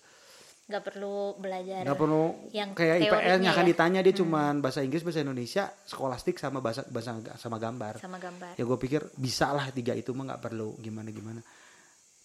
[0.68, 1.80] Nggak perlu belajar.
[1.80, 3.70] nggak perlu yang kayak IPS teorinya nya akan ya.
[3.72, 7.96] ditanya dia cuman bahasa Inggris bahasa Indonesia skolastik sama bahasa bahasa sama gambar.
[7.98, 8.52] Sama gambar.
[8.52, 11.40] ya gue pikir bisa lah tiga itu mah nggak perlu gimana gimana.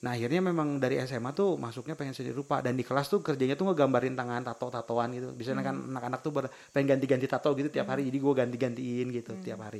[0.04, 2.60] Nah akhirnya memang dari SMA tuh masuknya pengen seni rupa.
[2.60, 5.32] Dan di kelas tuh kerjanya tuh ngegambarin tangan tato tatoan gitu.
[5.32, 8.04] Biasanya kan anak-anak tuh ber- pengen ganti-ganti tato gitu tiap hari.
[8.06, 9.80] Jadi gue ganti-gantiin gitu tiap hari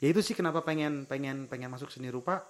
[0.00, 2.44] ya itu sih kenapa pengen pengen pengen masuk seni rupa.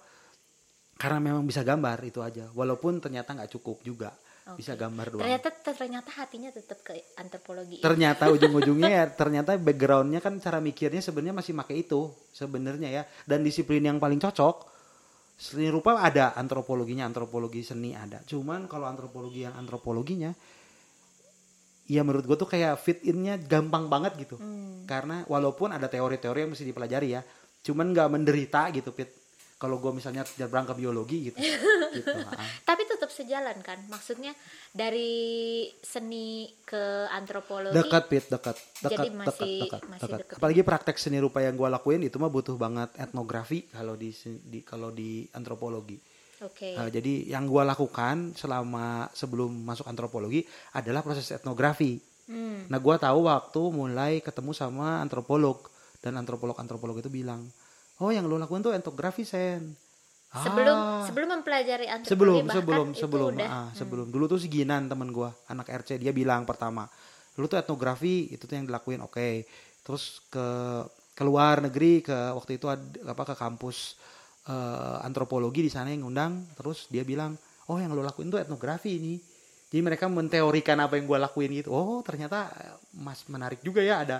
[0.97, 2.49] Karena memang bisa gambar itu aja.
[2.57, 4.09] Walaupun ternyata nggak cukup juga.
[4.57, 4.81] Bisa Oke.
[4.87, 5.21] gambar doang.
[5.27, 7.83] Ternyata ternyata hatinya tetap ke antropologi.
[7.83, 13.03] ternyata ujung-ujungnya ya ternyata backgroundnya kan cara mikirnya sebenarnya masih pakai itu sebenarnya ya.
[13.27, 14.77] Dan disiplin yang paling cocok
[15.37, 18.25] seni rupa ada antropologinya antropologi seni ada.
[18.25, 20.33] Cuman kalau antropologi yang antropologinya
[21.87, 24.83] ya menurut gue tuh kayak fit innya gampang banget gitu Hmm.
[24.83, 27.21] karena walaupun ada teori-teori yang mesti dipelajari ya
[27.61, 29.11] cuman nggak menderita gitu fit
[29.57, 31.41] kalau gue misalnya berangkat biologi gitu
[31.97, 32.13] gitu.
[32.61, 33.81] Tapi tetap sejalan kan?
[33.87, 34.29] Maksudnya
[34.69, 35.17] dari
[35.81, 36.77] seni ke
[37.09, 37.73] antropologi.
[37.73, 41.55] dekat pit dekat dekat Jadi dekat masih- dekat masih dekat apalagi praktek seni rupa yang
[41.55, 44.13] gue lakuin itu mah butuh banget etnografi kalau di,
[44.45, 45.97] di kalau di antropologi
[46.39, 46.73] Oke.
[46.73, 51.97] Nah, jadi yang gue lakukan selama sebelum masuk antropologi adalah proses etnografi.
[52.27, 52.67] Hmm.
[52.67, 55.63] nah gue tahu waktu mulai ketemu sama antropolog
[55.97, 57.47] dan antropolog antropolog itu bilang
[57.97, 59.63] oh yang lo lakuin tuh etnografi sen.
[60.27, 61.07] Sebelum Ah.
[61.07, 63.47] sebelum mempelajari antropologi sebelum sebelum itu sebelum udah.
[63.47, 64.11] ah, sebelum.
[64.11, 66.83] Dulu tuh si Ginan temen gua anak RC dia bilang pertama
[67.33, 68.99] lu tuh etnografi itu tuh yang dilakuin.
[68.99, 69.47] Oke.
[69.79, 70.47] Terus ke
[71.13, 73.95] keluar negeri ke waktu itu ad- apa ke kampus
[74.47, 77.35] eh, antropologi di sana yang ngundang terus dia bilang
[77.67, 79.15] oh yang lu lakuin tuh etnografi ini
[79.67, 84.01] jadi mereka menteorikan apa yang gua lakuin gitu oh ternyata eh, mas menarik juga ya
[84.01, 84.19] ada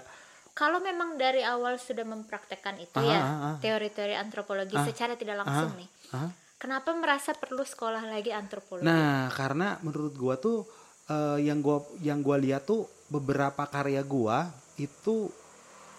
[0.51, 3.55] Kalau memang dari awal sudah mempraktekkan itu Ah, ya ah, ah.
[3.61, 5.85] teori-teori antropologi secara tidak langsung nih.
[6.17, 6.33] ah.
[6.57, 8.81] Kenapa merasa perlu sekolah lagi antropologi?
[8.81, 10.65] Nah, karena menurut gua tuh
[11.05, 14.49] eh, yang gua yang gua lihat tuh beberapa karya gua
[14.81, 15.29] itu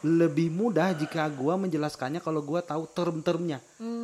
[0.02, 3.62] lebih mudah jika gua menjelaskannya kalau gua tahu term-termnya.
[3.78, 3.97] Hmm,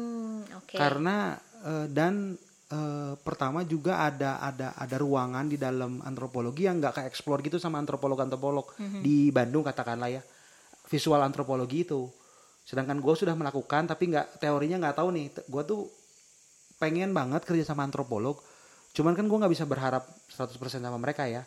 [0.79, 2.35] Karena eh, dan
[2.71, 7.63] eh, pertama juga ada ada ada ruangan di dalam antropologi yang nggak kayak explore gitu
[7.63, 10.23] sama antropolog-antropolog di Bandung katakanlah ya.
[10.91, 12.11] Visual antropologi itu.
[12.65, 15.27] Sedangkan gue sudah melakukan tapi nggak teorinya nggak tahu nih.
[15.49, 15.89] Gue tuh
[16.77, 18.41] pengen banget kerja sama antropolog.
[18.95, 21.43] Cuman kan gue nggak bisa berharap 100% sama mereka ya.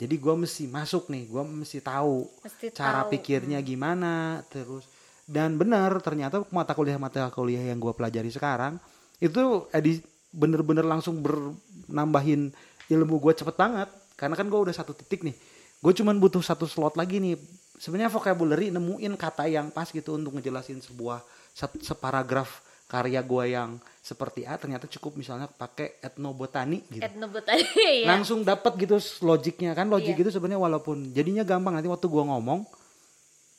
[0.00, 3.12] Jadi gue mesti masuk nih, gue mesti tahu Mesti cara tahu.
[3.12, 4.88] pikirnya gimana, terus
[5.30, 8.82] dan benar ternyata mata kuliah mata kuliah yang gue pelajari sekarang
[9.16, 9.38] itu
[9.70, 12.50] edi bener-bener langsung bernambahin
[12.86, 13.86] ilmu gue cepet banget
[14.18, 15.34] karena kan gue udah satu titik nih
[15.78, 17.38] gue cuman butuh satu slot lagi nih
[17.78, 23.78] sebenarnya vocabulary nemuin kata yang pas gitu untuk ngejelasin sebuah sat- separagraf karya gue yang
[24.02, 27.62] seperti A ternyata cukup misalnya pakai etnobotani gitu Etnobotani
[28.02, 28.10] ya.
[28.10, 30.26] langsung dapat gitu logiknya kan logik Iya.
[30.26, 32.66] itu sebenarnya walaupun jadinya gampang nanti waktu gua ngomong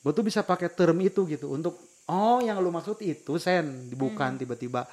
[0.01, 1.77] gua tuh bisa pakai term itu gitu untuk
[2.09, 3.89] oh yang lu maksud itu sen.
[3.93, 4.85] Bukan tiba-tiba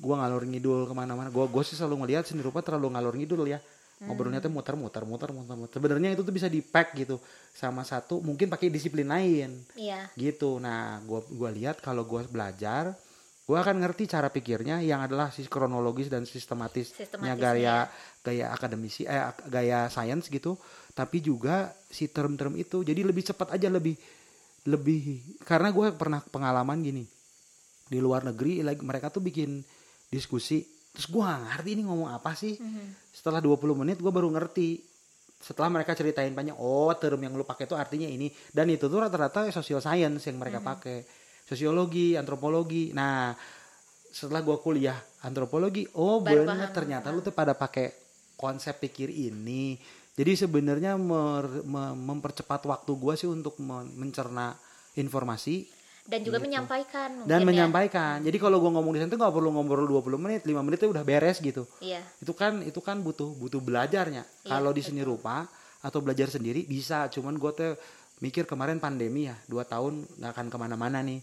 [0.00, 1.28] gua ngalur ngidul ke mana-mana.
[1.28, 3.60] Gua gua sih selalu ngelihat seni rupa terlalu ngalur ngidul ya.
[4.02, 5.78] Ngobrolnya tuh muter-muter muter-muter muter.
[5.78, 7.22] sebenarnya itu tuh bisa di pack gitu
[7.54, 9.62] sama satu mungkin pakai disiplin lain.
[9.78, 10.10] Iya.
[10.18, 10.58] gitu.
[10.58, 12.98] Nah gua gua lihat kalau gua belajar
[13.46, 16.98] gua akan ngerti cara pikirnya yang adalah si kronologis dan sistematisnya.
[16.98, 17.38] Sistematisnya.
[17.38, 17.76] gaya
[18.26, 20.58] gaya akademisi eh gaya sains gitu.
[20.98, 22.82] Tapi juga si term-term itu.
[22.82, 23.94] Jadi lebih cepat aja lebih
[24.68, 27.02] lebih karena gue pernah pengalaman gini
[27.90, 29.58] di luar negeri lagi mereka tuh bikin
[30.06, 32.54] diskusi terus gue gak ngerti ini ngomong apa sih.
[32.60, 33.12] Mhm.
[33.12, 34.92] setelah 20 menit gue baru ngerti.
[35.42, 38.30] Setelah mereka ceritain banyak oh term yang lu pakai itu artinya ini.
[38.52, 41.02] Dan itu tuh rata-rata social science yang mereka pakai.
[41.42, 42.94] Sosiologi antropologi.
[42.94, 43.34] Nah
[44.12, 46.68] setelah gue kuliah antropologi oh paham.
[46.70, 47.88] ternyata lu tuh pada pakai
[48.36, 49.80] konsep pikir ini
[50.12, 51.00] jadi sebenarnya
[51.96, 54.56] mempercepat waktu gue sih untuk men- mencerna
[54.94, 55.68] informasi
[56.02, 56.50] Dan juga Gitu.
[56.50, 57.46] menyampaikan dan ya.
[57.46, 60.82] menyampaikan jadi kalau gue ngomong di sana tuh nggak perlu ngobrol 20 menit 5 menit
[60.82, 62.02] itu udah beres gitu Iya.
[62.18, 65.46] itu kan itu kan butuh butuh belajarnya Iya, kalau di seni rupa
[65.78, 67.72] atau belajar sendiri bisa cuman gue tuh
[68.18, 71.22] mikir kemarin pandemi ya dua tahun nggak akan ke mana-mana nih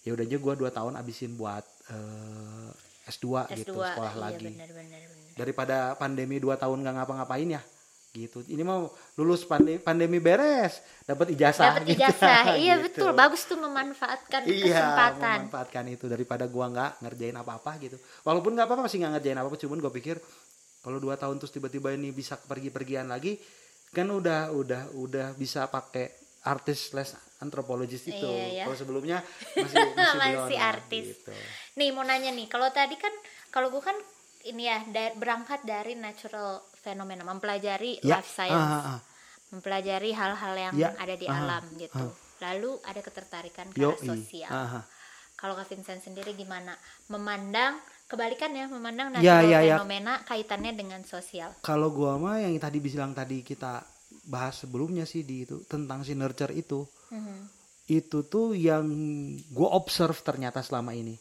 [0.00, 2.70] ya udah aja gue dua tahun abisin buat eh,
[3.10, 3.66] S2, S2.
[3.66, 5.34] gitu sekolah iya, lagi benar benar benar.
[5.34, 7.62] daripada pandemi dua tahun nggak ngapa-ngapain ya
[8.10, 11.94] gitu ini mau lulus pandemi pandemi beres dapat ijazah Dapat gitu.
[11.96, 12.42] ijazah.
[12.58, 12.84] Iya Gitu.
[12.90, 15.38] betul, bagus tuh memanfaatkan Iya, kesempatan.
[15.46, 17.94] memanfaatkan itu daripada gua nggak ngerjain apa-apa gitu.
[18.20, 20.18] Walaupun nggak apa-apa masih nggak ngerjain apa-apa, cuman gua pikir
[20.80, 23.38] kalau dua tahun terus tiba-tiba ini bisa pergi-pergian lagi,
[23.88, 26.10] kan udah udah udah bisa pakai
[26.42, 28.26] artis les antropologis itu.
[28.26, 28.64] Iya, ya.
[28.64, 29.18] Kalau sebelumnya
[29.54, 31.06] masih masih, Masih artis.
[31.14, 31.30] Gitu.
[31.76, 33.12] Nih mau nanya nih, kalau tadi kan
[33.48, 33.94] kalau gue kan
[34.42, 39.00] ini ya da- berangkat dari natural fenomena, mempelajari Ya, life science, ah, ah, ah.
[39.52, 42.06] mempelajari hal-hal yang Ya, ada di ah, alam gitu.
[42.40, 44.50] Lalu ada ketertarikan ke arah sosial.
[44.50, 44.84] Ah, ah.
[45.36, 46.76] Kalau Kak Vincent sendiri gimana?
[47.08, 49.76] Memandang kebalikan ya, memandang Ya, natural ya, ya.
[49.80, 51.56] fenomena kaitannya dengan sosial.
[51.64, 53.80] Kalau gua mah yang tadi bilang tadi kita
[54.28, 56.84] bahas sebelumnya sih di itu tentang si nurture itu.
[57.10, 57.58] Mhm.
[57.90, 58.86] itu tuh yang
[59.50, 61.18] gue observe ternyata selama ini.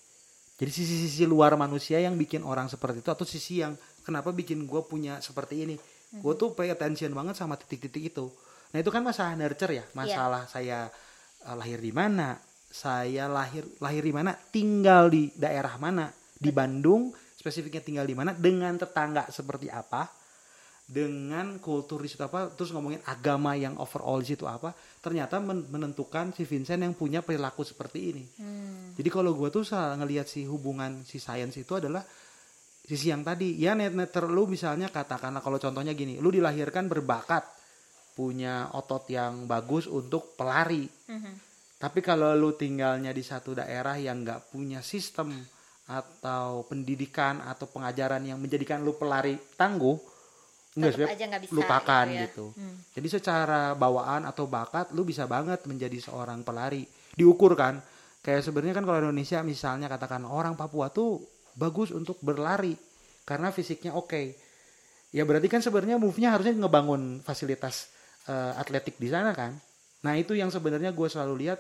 [0.54, 4.82] Jadi sisi-sisi luar manusia yang bikin orang seperti itu atau sisi yang kenapa bikin gue
[4.84, 5.76] punya seperti ini.
[6.10, 8.26] gue tuh pay attention banget sama titik-titik itu.
[8.74, 9.86] Nah itu kan masalah nurture ya?
[9.94, 10.90] Masalah saya
[11.46, 12.34] uh, lahir di mana?
[12.70, 14.34] Saya lahir lahir di mana?
[14.34, 16.10] Tinggal di daerah mana?
[16.34, 18.34] Di Bandung spesifiknya tinggal di mana?
[18.34, 20.10] Dengan tetangga seperti apa?
[20.90, 22.50] Dengan kultur di situ apa?
[22.58, 24.74] Terus ngomongin agama yang overall di situ apa?
[25.06, 28.24] Ternyata men- menentukan si Vincent yang punya perilaku seperti ini.
[28.42, 28.98] Hmm.
[28.98, 32.02] jadi kalau gue tuh salah ngelihat si hubungan si sains itu adalah
[32.90, 37.46] sisi yang tadi ya net netter lu misalnya katakanlah kalau contohnya gini lu dilahirkan berbakat
[38.18, 41.34] punya otot yang bagus untuk pelari Mhm.
[41.78, 45.30] tapi kalau lu tinggalnya di satu daerah yang nggak punya sistem
[45.86, 49.98] atau pendidikan atau pengajaran yang menjadikan lu pelari tangguh
[50.78, 52.24] enggak nggak bisa lupakan gitu ya.
[52.30, 52.46] gitu.
[52.54, 52.76] Hmm.
[52.94, 56.86] Jadi secara bawaan atau bakat lu bisa banget menjadi seorang pelari.
[57.18, 57.82] Diukur kan.
[58.22, 61.20] Kayak sebenarnya kan kalau Indonesia misalnya katakan orang Papua tuh
[61.60, 62.80] bagus untuk berlari
[63.28, 64.48] karena fisiknya oke.
[65.12, 67.92] Ya berarti kan sebenarnya move-nya harusnya ngebangun fasilitas
[68.32, 69.52] eh, atletik di sana kan.
[70.00, 71.60] Nah, itu yang sebenarnya gue selalu lihat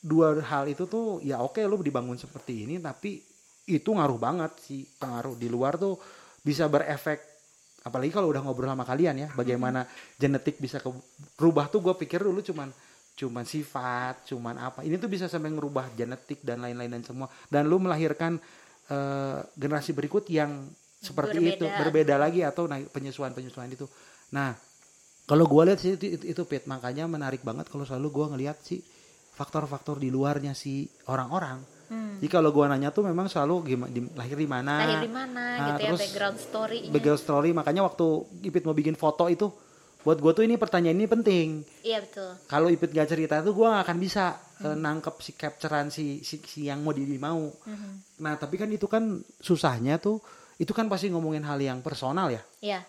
[0.00, 3.20] dua hal itu tuh ya oke lu dibangun seperti ini tapi
[3.68, 6.00] itu ngaruh banget sih pengaruh di luar tuh
[6.40, 7.20] bisa berefek
[7.84, 9.84] apalagi kalau udah ngobrol sama kalian ya bagaimana
[10.16, 10.80] genetik bisa
[11.36, 12.72] berubah tuh gue pikir dulu cuman
[13.12, 17.68] cuman sifat cuman apa ini tuh bisa sampai ngerubah genetik dan lain-lain dan semua dan
[17.68, 18.40] lu melahirkan
[18.90, 20.66] eh, generasi berikut yang
[21.00, 21.80] seperti itu Berbeda.
[21.80, 23.88] berbeda lagi atau naik penyesuaian penyesuaian itu
[24.34, 24.52] nah
[25.24, 28.58] kalau gue lihat sih itu, itu, itu Pit makanya menarik banget kalau selalu gue ngelihat
[28.60, 28.82] sih
[29.32, 32.22] faktor-faktor di luarnya si orang-orang Hmm.
[32.22, 35.66] jadi kalau gue nanya tuh memang selalu gimana lahir di mana lahir di mana Nah,
[35.74, 38.06] gitu ya terus background story background story makanya waktu
[38.46, 39.50] Ipit mau bikin foto itu
[40.00, 41.48] buat gue tuh ini pertanyaan ini penting.
[41.84, 42.32] Iya betul.
[42.48, 44.32] Kalau Ipit gak cerita tuh gue gak akan bisa
[44.64, 47.52] eh, nangkep si capturean si, si, si yang mau di mau.
[47.68, 48.20] Mhm.
[48.20, 50.20] nah tapi kan itu kan susahnya tuh
[50.60, 52.40] itu kan pasti ngomongin hal yang personal ya.
[52.64, 52.80] Iya.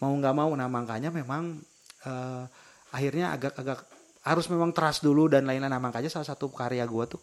[0.00, 0.50] mau nggak mau.
[0.54, 1.58] Nah makanya memang
[2.06, 2.44] eh,
[2.94, 3.82] akhirnya agak-agak
[4.20, 5.70] harus memang trust dulu dan lain-lain.
[5.70, 7.20] Nah makanya salah satu karya gue tuh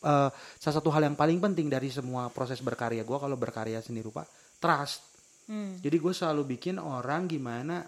[0.00, 4.00] eh, salah satu hal yang paling penting dari semua proses berkarya gue kalau berkarya seni
[4.00, 4.24] rupa
[4.56, 5.12] trust.
[5.46, 5.78] Hmm.
[5.78, 7.86] jadi gue selalu bikin orang gimana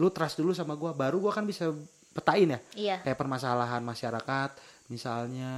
[0.00, 1.68] lu trust dulu sama gue baru gue kan bisa
[2.10, 2.60] petain ya.
[2.74, 2.96] Iya.
[3.04, 4.50] kayak permasalahan masyarakat
[4.90, 5.52] misalnya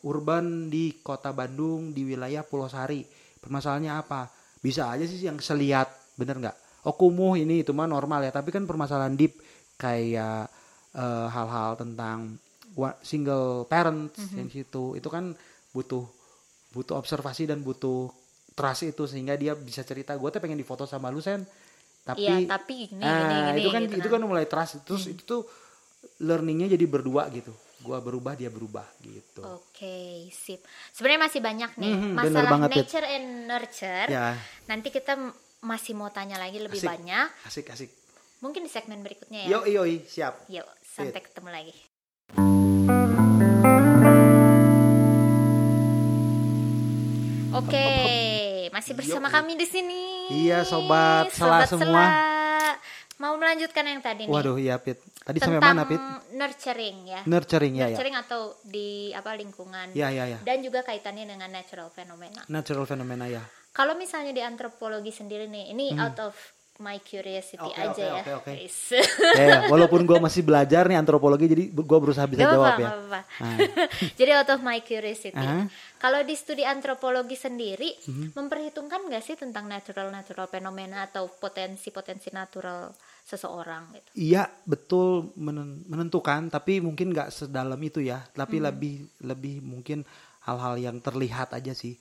[0.00, 3.04] urban di kota Bandung di wilayah Pulau Sari
[3.38, 4.30] permasalahannya apa?
[4.58, 6.56] Bisa aja sih yang seliat bener nggak?
[6.82, 9.36] Oh kumuh ini itu mah normal ya tapi kan permasalahan deep
[9.76, 10.48] kayak
[10.90, 12.38] eh, hal-hal tentang
[13.02, 14.36] single parents Mhm.
[14.36, 15.34] yang situ itu kan
[15.70, 16.06] butuh
[16.70, 18.06] butuh observasi dan butuh
[18.52, 20.14] trust itu sehingga dia bisa cerita.
[20.14, 21.42] Gue tuh pengen difoto sama lu sen
[22.08, 24.12] tapi Iya, tapi gini, ah, gini, gini, itu kan gitu itu nah.
[24.14, 25.44] kan mulai trust terus itu tuh
[26.18, 29.98] learningnya jadi berdua gitu gua berubah dia berubah gitu Oke,
[30.30, 30.58] sip.
[30.90, 34.08] Sebenarnya masih banyak nih bener masalah banget, nature and nurture.
[34.08, 34.34] ya
[34.66, 35.14] Nanti kita
[35.60, 36.88] masih mau tanya lagi lebih Asik.
[36.88, 37.26] banyak.
[37.44, 37.90] asik asik
[38.38, 39.48] Mungkin di segmen berikutnya ya.
[39.52, 41.74] yo yoi siap Yuk, sampai ketemu lagi.
[47.50, 47.84] Oke,
[48.70, 49.34] masih bersama Yuk.
[49.34, 50.02] kami di sini.
[50.30, 51.86] Iya, sobat Sela semua.
[51.86, 52.08] Sela.
[53.18, 54.30] Mau melanjutkan yang tadi nih.
[54.30, 55.98] waduh iya pit tadi sampai tentang mana pit
[56.32, 57.20] nurturing ya.
[57.26, 59.90] nurturing ya ya nurturing atau di apa lingkungan.
[59.90, 62.46] ya ya ya Dan juga kaitannya dengan natural phenomena.
[62.46, 63.42] natural phenomena ya
[63.74, 66.34] Kalau misalnya di antropologi sendiri nih, ini out of
[66.78, 67.74] my curiosity Hmm.
[67.74, 68.22] Oke, aja oke, ya.
[68.22, 68.52] oke, oke.
[68.62, 68.78] Is.
[68.94, 69.58] ya, ya.
[69.66, 72.96] walaupun gua masih belajar nih antropologi jadi gua berusaha bisa Gak jawab apa-apa, ya gak
[72.96, 73.20] apa-apa.
[73.42, 73.58] Nah.
[74.18, 75.34] Jadi out of my curiosity.
[75.34, 75.66] Aha.
[75.66, 75.66] Mhm.
[75.98, 77.90] Kalau di studi antropologi sendiri,
[78.38, 82.94] memperhitungkan nggak sih tentang natural natural fenomena atau potensi-potensi natural
[83.26, 84.08] seseorang gitu?
[84.14, 90.00] Iya betul menen- menentukan tapi mungkin nggak sedalam itu ya tapi lebih lebih mungkin
[90.48, 91.92] hal-hal yang terlihat aja sih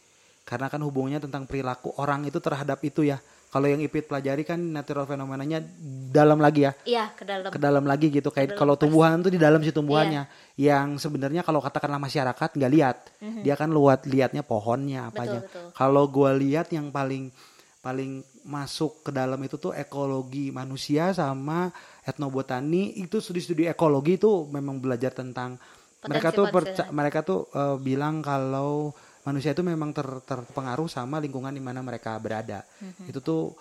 [0.48, 4.60] karena kan hubungannya tentang perilaku orang itu terhadap itu ya kalau yang Ipit pelajari kan
[4.60, 5.64] natural fenomenanya
[6.10, 6.72] dalam lagi ya.
[6.84, 7.48] Iya, ke dalam.
[7.48, 8.28] ke dalam lagi gitu.
[8.28, 10.28] Kayak kalau tumbuhan tuh di dalam si tumbuhannya.
[10.56, 12.98] Yang sebenarnya kalau katakanlah masyarakat nggak lihat
[13.42, 15.48] dia kan luat liatnya pohonnya apanya Mhm.
[15.48, 15.68] betul.
[15.72, 17.32] kalau gua lihat yang paling
[17.80, 21.72] paling masuk ke dalam itu tuh ekologi manusia sama
[22.04, 22.96] etnobotani.
[22.98, 25.56] Itu studi-studi ekologi itu memang belajar tentang
[26.02, 28.92] mereka tuh perca- mereka tuh eh, bilang kalau
[29.28, 32.64] manusia itu memang ter- terpengaruh sama lingkungan di mana mereka berada.
[32.80, 33.12] Mhm.
[33.12, 33.52] itu tuh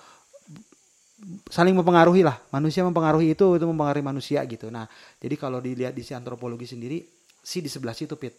[1.50, 2.38] saling mempengaruhi lah.
[2.54, 4.70] Manusia mempengaruhi itu itu mempengaruhi manusia gitu.
[4.70, 4.86] Nah
[5.18, 7.02] jadi kalau dilihat di si antropologi sendiri
[7.42, 8.38] sih di sebelah situ pit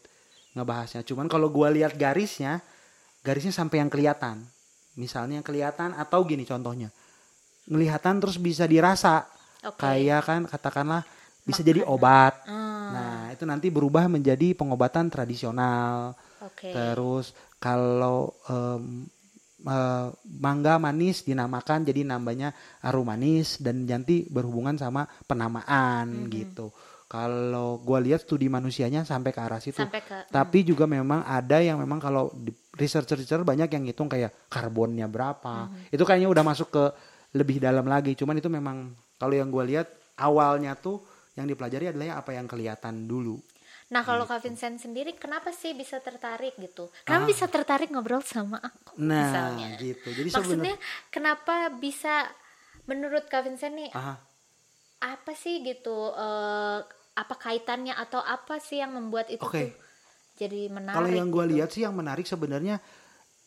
[0.55, 1.03] ngebahasnya.
[1.03, 2.63] Cuman kalau gua lihat garisnya
[3.27, 4.39] garisnya sampai yang kelihatan.
[4.95, 6.87] Misalnya yang kelihatan atau gini contohnya.
[7.67, 9.27] Ngelihatan terus bisa dirasa.
[9.65, 9.83] Oke.
[9.83, 11.01] kayak kan katakanlah
[11.41, 12.45] bisa jadi obat.
[12.45, 16.13] Hmm, nah itu nanti berubah menjadi pengobatan tradisional
[16.47, 16.71] Oke.
[16.71, 19.05] Terus kalau em,
[19.67, 20.07] eh,
[20.39, 26.71] mangga manis dinamakan jadi namanya aru manis dan nanti berhubungan sama penamaan gitu.
[27.07, 29.79] Kalau gua lihat studi manusianya sampai ke arah situ.
[29.79, 34.51] sampai ke Tapi juga memang ada yang memang kalau di researcher-researcher banyak yang hitung kayak
[34.51, 35.71] karbonnya berapa.
[35.87, 36.83] Itu kayaknya udah masuk ke
[37.35, 38.11] lebih dalam lagi.
[38.11, 39.87] Cuman itu memang kalau yang gue lihat
[40.19, 41.01] awalnya tuh
[41.37, 43.37] yang dipelajari adalah apa yang kelihatan dulu.
[43.87, 44.33] Nah kalau Gitu.
[44.35, 46.91] Kak Vincent sendiri kenapa sih bisa tertarik gitu?
[47.07, 48.99] Kenapa bisa tertarik ngobrol sama aku Ah.
[48.99, 49.69] Nah, misalnya?
[49.79, 50.07] gitu.
[50.11, 52.27] Jadi Maksudnya sebenarnya kenapa bisa
[52.83, 54.19] menurut Kak Vincent nih ah,
[54.99, 56.79] apa sih gitu eh,
[57.17, 59.71] apa kaitannya atau apa sih yang membuat itu Oke.
[59.71, 59.71] tuh
[60.37, 60.97] jadi menarik?
[60.99, 61.53] kalau yang gue gitu?
[61.57, 62.77] lihat sih yang menarik sebenarnya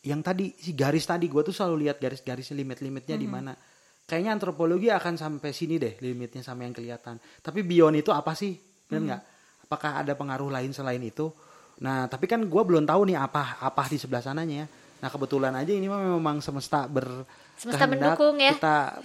[0.01, 3.53] yang tadi si garis tadi gue tuh selalu lihat garis-garis limit-limitnya di mana.
[4.01, 7.21] Kayaknya antropologi akan sampai sini deh limitnya sama yang kelihatan.
[7.39, 8.57] Tapi beyond itu apa sih?
[8.89, 9.21] Benar nggak?
[9.71, 11.31] Apakah ada pengaruh lain selain itu?
[11.79, 14.67] Nah, tapi kan gue belum tahu nih apa apa di sebelah sananya ya.
[14.99, 17.23] Nah, kebetulan aja ini memang semesta ber
[17.55, 18.57] Semesta mendukung ya.
[18.57, 18.99] Kita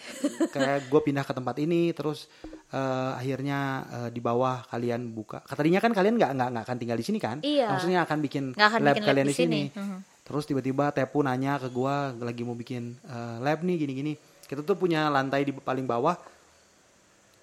[0.48, 2.24] kayak gue pindah ke tempat ini terus
[2.72, 5.44] eh, akhirnya eh, di bawah kalian buka.
[5.46, 7.44] Katanya kan kalian nggak nggak akan tinggal di sini kan?
[7.44, 7.68] Iya.
[7.76, 9.60] Maksudnya akan bikin akan lab bikin lab kalian di di sini.
[9.68, 9.76] sini.
[9.76, 9.98] Mhm.
[10.24, 14.12] Terus tiba-tiba Tepu nanya ke gua lagi mau bikin eh, lab nih gini-gini.
[14.48, 16.16] Kita tuh punya lantai di paling bawah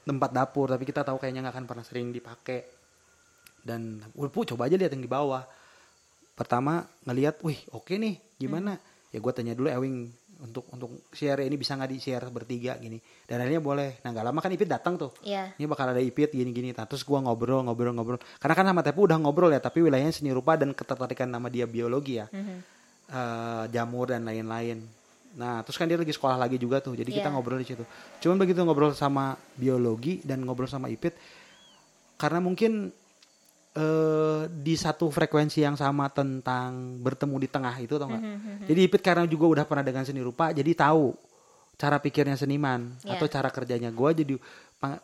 [0.04, 2.73] tempat dapur, tapi kita tahu kayaknya nggak akan pernah sering dipakai.
[3.64, 5.48] Dan Ulpu coba aja lihat yang di bawah.
[6.34, 8.76] Pertama ngelihat, wih oke nih, gimana?
[9.10, 10.10] Ya gua tanya dulu Ewing
[10.44, 12.98] untuk untuk share ini bisa nggak di share bertiga gini.
[13.24, 13.90] Dan akhirnya boleh.
[14.04, 15.56] Nah nggak lama kan Ipit datang tuh Iya.
[15.56, 19.08] ini bakal ada ipit gini-gini nah, terus gua ngobrol ngobrol ngobrol karena kan sama Tepu
[19.08, 22.58] udah ngobrol ya tapi wilayahnya seni rupa dan ketertarikan nama dia biologi ya Mhm.
[23.06, 24.84] Eh, jamur dan lain-lain
[25.34, 27.34] nah terus kan dia lagi sekolah lagi juga tuh jadi kita Iya.
[27.34, 27.84] ngobrol di situ
[28.20, 31.14] cuman begitu ngobrol sama biologi dan ngobrol sama ipit
[32.16, 32.90] karena mungkin
[33.74, 38.70] eh di satu frekuensi yang sama tentang bertemu di tengah itu tau nggak Mhm.
[38.70, 41.10] jadi Ipit karena juga udah pernah dengan seni rupa, jadi tahu
[41.74, 43.18] cara pikirnya seniman Iya.
[43.18, 44.34] atau cara kerjanya gue jadi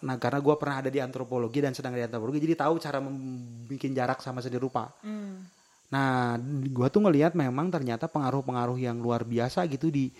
[0.03, 3.79] nah karena gue pernah ada di antropologi dan sedang di antropologi jadi tahu cara membuat
[3.95, 4.91] jarak sama seni rupa.
[5.01, 5.47] Hmm.
[5.89, 6.35] Nah
[6.67, 10.11] gue tuh ngelihat memang ternyata pengaruh-pengaruh yang luar biasa gitu di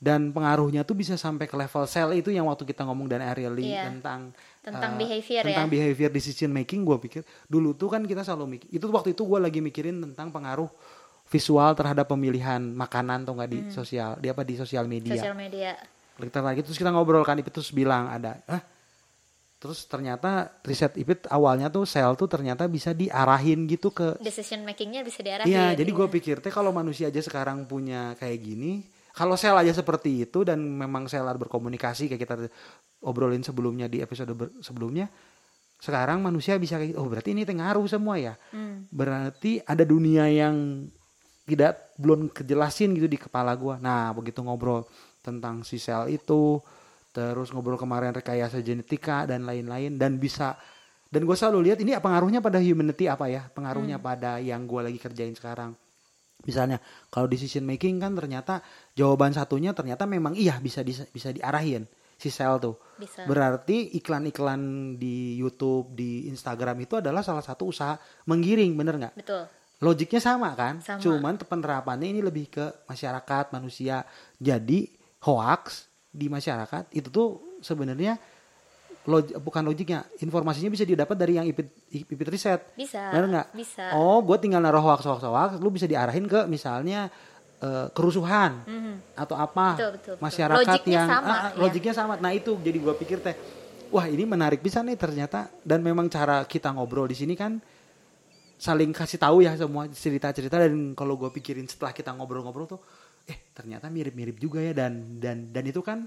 [0.00, 3.52] dan pengaruhnya tuh bisa sampai ke level sel itu yang waktu kita ngomong dan Ariel
[3.52, 3.92] Lee Iya.
[3.92, 5.72] tentang Tentang eh, behavior tentang ya.
[5.72, 9.38] behavior decision making gue pikir dulu tuh kan kita selalu mikir itu waktu itu gue
[9.38, 10.68] lagi mikirin tentang pengaruh
[11.26, 15.76] visual terhadap pemilihan makanan atau enggak di sosial di apa di sosial media Sosial media.
[16.16, 18.60] kita lagi terus kita ngobrol kan Ipit terus bilang ada ah
[19.56, 25.00] terus ternyata riset Ipit awalnya tuh sel tuh ternyata bisa diarahin gitu ke Decision makingnya
[25.00, 25.48] bisa diarahin.
[25.48, 28.80] Iya, jadi gue pikir teh kalau manusia aja sekarang punya kayak gini,
[29.10, 32.34] kalau sel aja seperti itu dan memang sel harus berkomunikasi kayak kita
[33.02, 35.10] obrolin sebelumnya di episode ber- sebelumnya,
[35.82, 38.34] sekarang manusia bisa kayak oh berarti ini ngaruh semua ya.
[38.54, 38.86] Hmm.
[38.88, 40.86] Berarti ada dunia yang
[41.44, 43.82] tidak belum kejelasin gitu di kepala gua.
[43.82, 44.86] Nah, begitu ngobrol
[45.20, 46.62] tentang si sel itu,
[47.10, 50.54] terus ngobrol kemarin rekayasa genetika dan lain-lain dan bisa
[51.10, 54.98] dan gue selalu lihat ini pengaruhnya pada humanity apa ya pengaruhnya pada yang gue lagi
[55.02, 55.74] kerjain sekarang
[56.44, 56.80] misalnya
[57.12, 58.64] kalau decision making kan ternyata
[58.96, 61.84] jawaban satunya ternyata memang iya bisa bisa, bisa diarahin
[62.20, 63.24] si sel tuh Bisa.
[63.24, 67.96] berarti iklan-iklan di YouTube di Instagram itu adalah salah satu usaha
[68.28, 69.48] menggiring bener nggak Betul.
[69.80, 71.00] logiknya sama kan Sama.
[71.00, 74.04] cuman penerapannya ini lebih ke masyarakat manusia
[74.36, 74.84] jadi
[75.24, 78.20] hoax di masyarakat itu tuh sebenarnya
[79.02, 83.08] log- bukan logiknya informasinya bisa didapat dari yang ipit ipit riset Bisa.
[83.08, 83.94] benar nggak Bisa.
[83.94, 87.08] oh gue tinggal naruh hoax hoax hoax lu bisa diarahin ke misalnya
[87.58, 88.94] eh, kerusuhan Mhm.
[89.14, 90.16] atau apa Betul, betul, betul.
[90.20, 91.56] masyarakat Logiknya yang sama, ah, ya.
[91.56, 93.36] logiknya sama nah itu jadi gue pikir teh
[93.88, 97.56] wah ini menarik bisa nih ternyata dan memang cara kita ngobrol di sini kan
[98.56, 102.80] saling kasih tahu ya semua cerita-cerita dan kalau gue pikirin setelah kita ngobrol-ngobrol tuh
[103.24, 106.04] eh ternyata mirip-mirip juga ya dan dan dan itu kan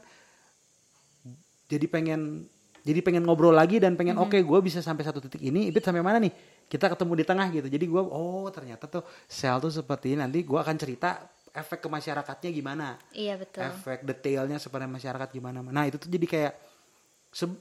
[1.66, 2.46] jadi pengen
[2.84, 4.24] jadi pengen ngobrol lagi dan pengen Mhm.
[4.28, 6.36] oke gue bisa sampai satu titik ini Ibit sampai mana nih?
[6.68, 7.68] Kita ketemu di tengah gitu.
[7.68, 10.20] Jadi gue oh ternyata tuh sel tuh seperti ini.
[10.20, 13.00] Nanti gue akan cerita efek ke masyarakatnya gimana.
[13.16, 13.64] Iya betul.
[13.64, 15.64] efek detailnya seperti masyarakat gimana.
[15.64, 16.54] Nah itu tuh jadi kayak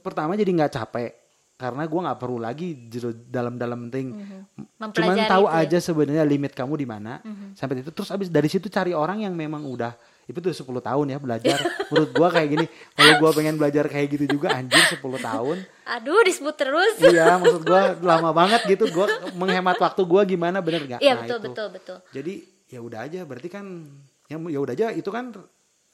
[0.03, 1.09] pertama jadi nggak capek
[1.53, 2.75] karena gue nggak perlu lagi
[3.29, 5.61] dalam-dalam penting cuman Mempelajari tahu itu ya.
[5.63, 7.21] aja sebenarnya limit kamu di mana
[7.53, 7.93] sampai itu.
[7.93, 9.93] Terus abis dari situ cari orang yang memang udah
[10.23, 11.59] itu tuh 10 tahun ya belajar.
[11.91, 12.65] Menurut gua kayak gini.
[12.95, 15.57] Kalau gua pengen belajar kayak gitu juga anjir 10 tahun.
[15.83, 16.95] Aduh disebut terus.
[17.03, 18.87] iya maksud gua lama banget gitu.
[18.89, 20.99] Gua menghemat waktu gua gimana bener nggak?
[21.03, 21.47] Iya Nah, betul itu.
[21.51, 21.97] betul betul.
[22.11, 22.33] jadi
[22.67, 23.19] ya udah aja.
[23.23, 23.65] Berarti kan
[24.25, 24.87] ya ya udah aja.
[24.91, 25.35] Itu kan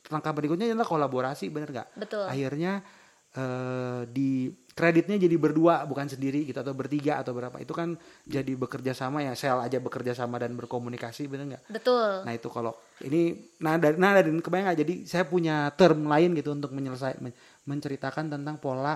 [0.08, 1.88] langkah berikutnya adalah kolaborasi bener nggak?
[1.98, 2.26] Betul.
[2.26, 2.86] akhirnya
[3.32, 4.50] eh, di
[4.80, 7.60] kreditnya jadi berdua bukan sendiri gitu atau bertiga atau berapa.
[7.60, 11.64] Itu kan jadi bekerja sama ya sel aja bekerja sama dan berkomunikasi bener nggak?
[11.68, 12.24] Betul.
[12.24, 12.72] Nah itu kalau
[13.04, 14.80] ini nah dari nah dari kebayang nggak?
[14.80, 17.36] Jadi saya punya term lain gitu untuk menyelesaikan men-
[17.68, 18.96] menceritakan tentang pola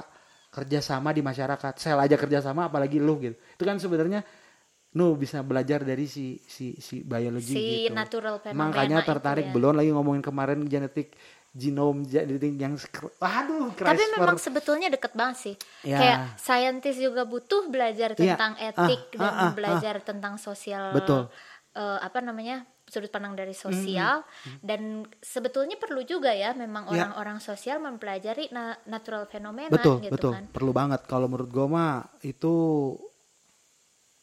[0.55, 1.73] kerjasama di masyarakat.
[1.75, 3.35] Sel aja kerjasama apalagi lu gitu.
[3.35, 4.23] Itu kan sebenarnya
[4.93, 7.97] nu bisa belajar dari si si si biologi si gitu.
[7.97, 9.53] natural fenomena makanya tertarik ya.
[9.53, 11.17] belum lagi ngomongin kemarin genetik
[11.53, 15.55] genom yang skr- waduh Tapi memang sebetulnya deket banget sih.
[15.85, 15.97] Ya.
[16.01, 18.33] Kayak saintis juga butuh belajar Iya.
[18.33, 20.91] tentang etik Ah, dan ah, ah, belajar tentang sosial.
[20.91, 21.29] Betul.
[21.73, 24.21] eh, apa namanya sudut pandang dari sosial
[24.61, 27.09] dan sebetulnya perlu juga ya memang Ya.
[27.09, 30.45] orang-orang sosial mempelajari na- natural fenomena betul gitu betul kan.
[30.53, 32.53] perlu banget kalau menurut gue mah itu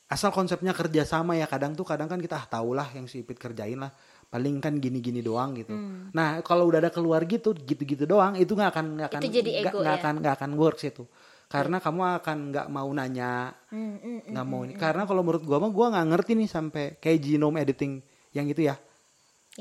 [0.06, 3.38] asal konsepnya kerjasama ya kadang tuh kadang kan kita ah tahu lah yang si Ipit
[3.38, 3.90] kerjain lah
[4.30, 6.08] paling kan gini-gini doang gitu Hmm.
[6.10, 9.90] nah kalau udah ada keluar gitu gitu-gitu doang itu nggak akan nggak akan nggak- nggak
[9.90, 10.00] ya?
[10.00, 11.04] akan nggak akan works itu
[11.50, 14.30] karena kamu akan nggak mau nanya Hmm, hmm, hmm.
[14.30, 17.58] nggak mau ini karena kalau menurut gua mah gua nggak ngerti nih sampai kayak genome
[17.58, 17.98] editing
[18.30, 18.78] yang itu ya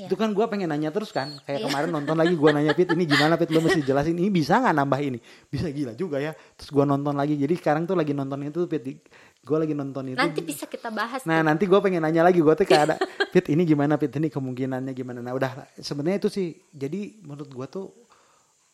[0.00, 0.06] Iya.
[0.08, 1.28] itu kan gua pengen nanya terus kan.
[1.44, 4.56] Kayak kemarin nonton lagi gua nanya Pit ini gimana Pit lu mesti jelasin ini bisa
[4.56, 5.18] nggak nambah ini?
[5.46, 6.32] Bisa gila juga ya.
[6.56, 7.36] Terus gua nonton lagi.
[7.36, 9.00] Jadi sekarang tuh lagi nonton itu Pit Di-
[9.40, 10.16] gua lagi nonton itu.
[10.16, 11.46] Nanti bisa kita bahas Nah tuh.
[11.46, 12.40] nanti gue pengen nanya lagi.
[12.40, 12.96] Gue tuh kayak ada
[13.32, 14.08] Fit ini gimana Fit?
[14.10, 15.20] Ini kemungkinannya gimana?
[15.20, 17.86] Nah udah sebenarnya itu sih jadi menurut gue tuh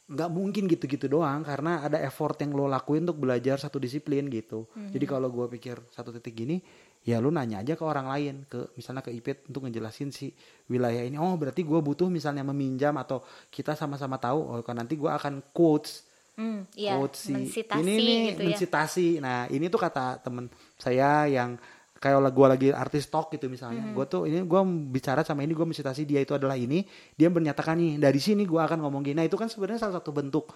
[0.06, 1.42] nggak mungkin gitu-gitu doang.
[1.42, 4.66] Karena ada effort yang lo lakuin untuk belajar satu disiplin gitu.
[4.74, 6.62] Jadi kalau gue pikir satu titik gini
[7.06, 10.34] ya lu nanya aja ke orang lain ke misalnya ke Ipit untuk ngejelasin si
[10.66, 14.98] wilayah ini oh berarti gue butuh misalnya meminjam atau kita sama-sama tahu oh kan nanti
[14.98, 16.02] gue akan quotes
[16.36, 18.48] Hmm, iya, quote si mensitasi ini nih gitu ya.
[18.52, 19.08] mensitasi.
[19.24, 21.56] Nah ini tuh kata temen saya yang
[21.96, 23.80] kayak gue lagi artis talk gitu misalnya.
[23.80, 23.96] Mm-hmm.
[23.96, 24.60] Gue tuh ini gue
[24.92, 26.84] bicara sama ini gue mensitasi dia itu adalah ini.
[27.16, 29.16] Dia menyatakan nih dari sini gue akan ngomong gini.
[29.16, 30.52] Nah itu kan sebenarnya salah satu bentuk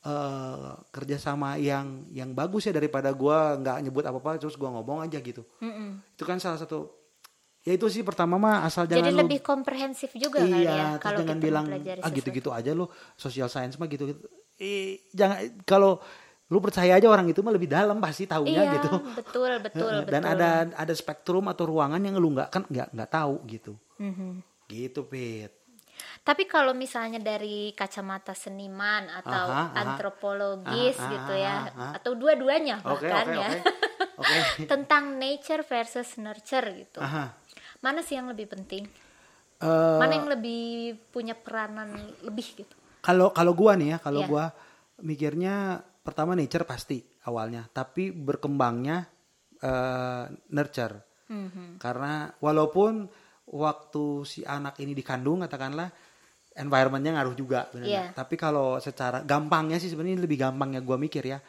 [0.00, 5.04] eh kerjasama yang yang bagus ya daripada gue nggak nyebut apa apa terus gue ngomong
[5.04, 5.44] aja gitu.
[5.60, 6.00] Mm-mm.
[6.10, 6.88] Itu kan salah satu
[7.60, 10.88] ya itu sih pertama mah asal Jadi jangan lu- lebih komprehensif juga kali ya iya,
[10.96, 11.66] kalau jangan kita bilang
[12.00, 14.24] ah gitu-gitu aja lo social science mah gitu-gitu.
[14.56, 16.00] Eh, jangan kalau
[16.48, 18.88] lu percaya aja orang itu mah lebih dalam pasti tahunya Iya, gitu.
[19.14, 20.08] betul, betul, betul.
[20.08, 23.72] Dan ada ada spektrum atau ruangan yang lu nggak kan nggak nggak tahu gitu.
[24.00, 24.40] Mhm.
[24.64, 25.59] Gitu, Pit.
[26.20, 29.80] Tapi kalau misalnya dari kacamata seniman atau Aha, aha.
[29.82, 31.88] antropologis Aha, gitu aha, ya, aha.
[31.96, 33.60] atau dua-duanya Oke, bahkan oke, ya, oke.
[34.20, 34.40] Oke.
[34.72, 37.00] tentang nature versus nurture gitu.
[37.00, 37.32] Aha.
[37.80, 38.84] Mana sih yang lebih penting?
[39.60, 42.76] Eh, Mana yang lebih punya peranan lebih gitu?
[43.00, 44.28] kalau kalau gua nih ya, kalau Iya.
[44.28, 44.44] gua
[45.00, 49.08] mikirnya pertama nature pasti awalnya, tapi berkembangnya
[49.60, 51.00] eh, nurture.
[51.28, 51.76] Mhm.
[51.76, 53.08] Karena walaupun
[53.50, 55.88] waktu si anak ini dikandung katakanlah
[56.60, 57.80] environmentnya ngaruh juga Iya.
[57.80, 58.04] nggak?
[58.20, 61.40] Tapi kalau secara gampangnya sih sebenarnya lebih gampangnya gua mikir ya.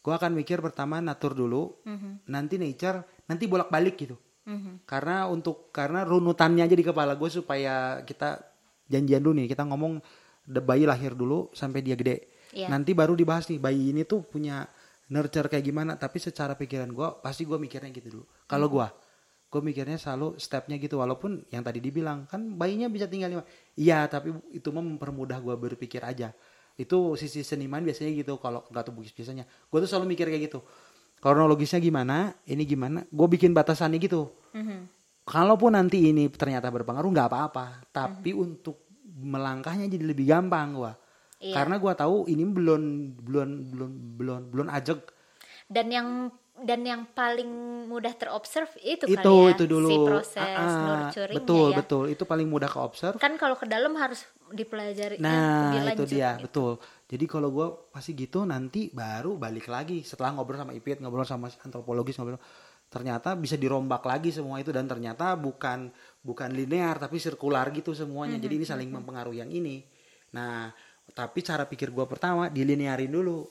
[0.00, 2.28] Gua akan mikir pertama natur dulu, Mhm.
[2.28, 4.16] nanti nature, nanti bolak-balik gitu.
[4.44, 4.84] Mhm.
[4.84, 8.36] Karena untuk karena runutannya aja di kepala gue supaya kita
[8.84, 10.00] janjian dulu nih, kita ngomong
[10.44, 12.28] the bayi lahir dulu sampai dia gede.
[12.52, 12.68] Iya.
[12.68, 14.68] Nanti baru dibahas nih bayi ini tuh punya
[15.08, 15.96] nurture kayak gimana.
[15.96, 18.24] Tapi secara pikiran gue pasti gue mikirnya gitu dulu.
[18.44, 18.84] Kalau gue,
[19.54, 20.98] gue mikirnya selalu stepnya gitu.
[20.98, 23.44] Walaupun yang tadi dibilang kan bayinya bisa tinggal lima.
[23.78, 26.34] Iya, tapi itu mah mempermudah gue berpikir aja.
[26.74, 28.34] Itu sisi seniman biasanya gitu.
[28.42, 30.58] Kalau nggak tuh biasanya, gue tuh selalu mikir kayak gitu.
[31.22, 34.78] Kronologisnya gimana, ini gimana, gue bikin batasannya gitu Mhm.
[35.24, 40.92] kalaupun nanti ini ternyata berpengaruh nggak apa-apa tapi untuk melangkahnya jadi lebih gampang gua
[41.42, 41.58] Iya.
[41.58, 42.82] karena gua tahu ini belum
[43.24, 43.90] belum belum
[44.20, 45.00] belum belum ajak
[45.64, 46.08] Dan yang
[46.54, 47.50] dan yang paling
[47.90, 49.88] mudah terobserve itu, itu kali ya, itu dulu.
[49.90, 51.76] si proses Ah, ah, nurturingnya betul ya.
[51.82, 52.04] betul.
[52.06, 54.22] Itu paling mudah ke observe Kan kalau ke dalam harus
[54.54, 56.38] dipelajari nah lebih itu dia.
[56.38, 56.46] gitu.
[56.46, 56.72] betul.
[57.10, 60.06] Jadi kalau gua pasti gitu nanti baru balik lagi.
[60.06, 62.38] Setelah ngobrol sama Ipit ngobrol sama antropologis ngobrol.
[62.86, 64.70] Ternyata bisa dirombak lagi semua itu.
[64.70, 65.90] Dan ternyata bukan
[66.22, 68.38] bukan linear tapi sirkular gitu semuanya.
[68.38, 69.82] Jadi ini saling mempengaruhi yang ini.
[70.30, 70.70] Nah
[71.06, 73.44] tapi cara pikir gua pertama dilinearin dulu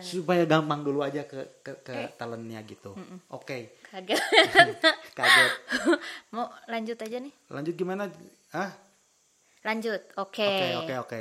[0.00, 2.96] supaya gampang dulu aja ke ke, ke talentnya gitu
[3.28, 4.18] oke Kaget.
[5.18, 5.52] kaget
[6.34, 7.30] Mau lanjut aja nih.
[7.48, 8.08] lanjut gimana
[8.50, 8.72] ah
[9.62, 9.96] Lanjut.
[10.16, 10.44] Oke.
[10.44, 11.20] oke oke oke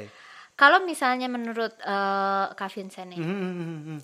[0.53, 3.99] Kalau misalnya menurut eh, Kak Vincent nih, Mhm, mhm, mhm.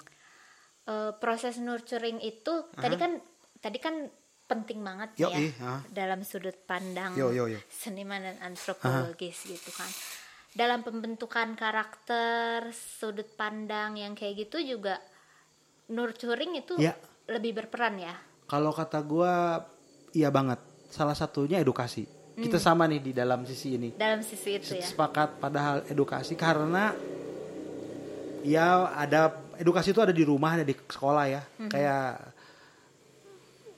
[0.86, 3.17] eh, proses nurturing itu tadi kan
[3.57, 4.07] tadi kan
[4.45, 5.82] penting banget Yo, ya ih, ah.
[5.88, 7.59] dalam sudut pandang Yo, yo, yo.
[7.67, 9.86] seniman dan antropologis gitu kan.
[10.49, 14.97] Dalam pembentukan karakter, sudut pandang yang kayak gitu juga
[15.89, 16.97] nurturing itu Ya.
[17.29, 18.17] lebih berperan ya.
[18.49, 19.61] Kalau kata gua
[20.11, 20.57] iya banget.
[20.89, 22.05] Salah satunya edukasi.
[22.39, 23.89] Kita sama nih di dalam sisi ini.
[23.93, 24.85] Dalam sisi itu ya.
[24.85, 26.95] Sepakat padahal edukasi karena
[28.41, 32.07] ya ada edukasi itu ada di rumah ada di sekolah ya kayak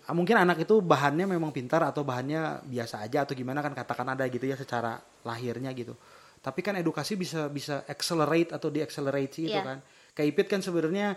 [0.06, 4.14] ah, mungkin anak itu bahannya memang pintar atau bahannya biasa aja atau gimana kan katakan
[4.14, 5.98] ada gitu ya secara lahirnya gitu
[6.42, 9.64] tapi kan edukasi bisa bisa accelerate atau di accelerate sih itu Iya.
[9.64, 9.78] kan.
[10.12, 11.14] Kayak Ipit kan sebenarnya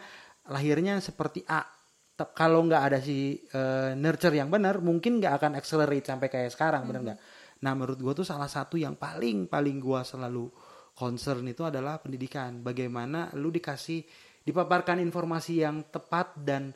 [0.52, 1.64] lahirnya seperti A.
[2.14, 6.52] Tep- kalau nggak ada si eh, nurture yang benar mungkin nggak akan accelerate sampai kayak
[6.54, 7.18] sekarang benar nggak?
[7.64, 10.46] Nah menurut gua tuh salah satu yang paling paling gua selalu
[10.94, 12.62] concern itu adalah pendidikan.
[12.62, 14.04] Bagaimana lu dikasih
[14.44, 16.70] dipaparkan informasi yang tepat dan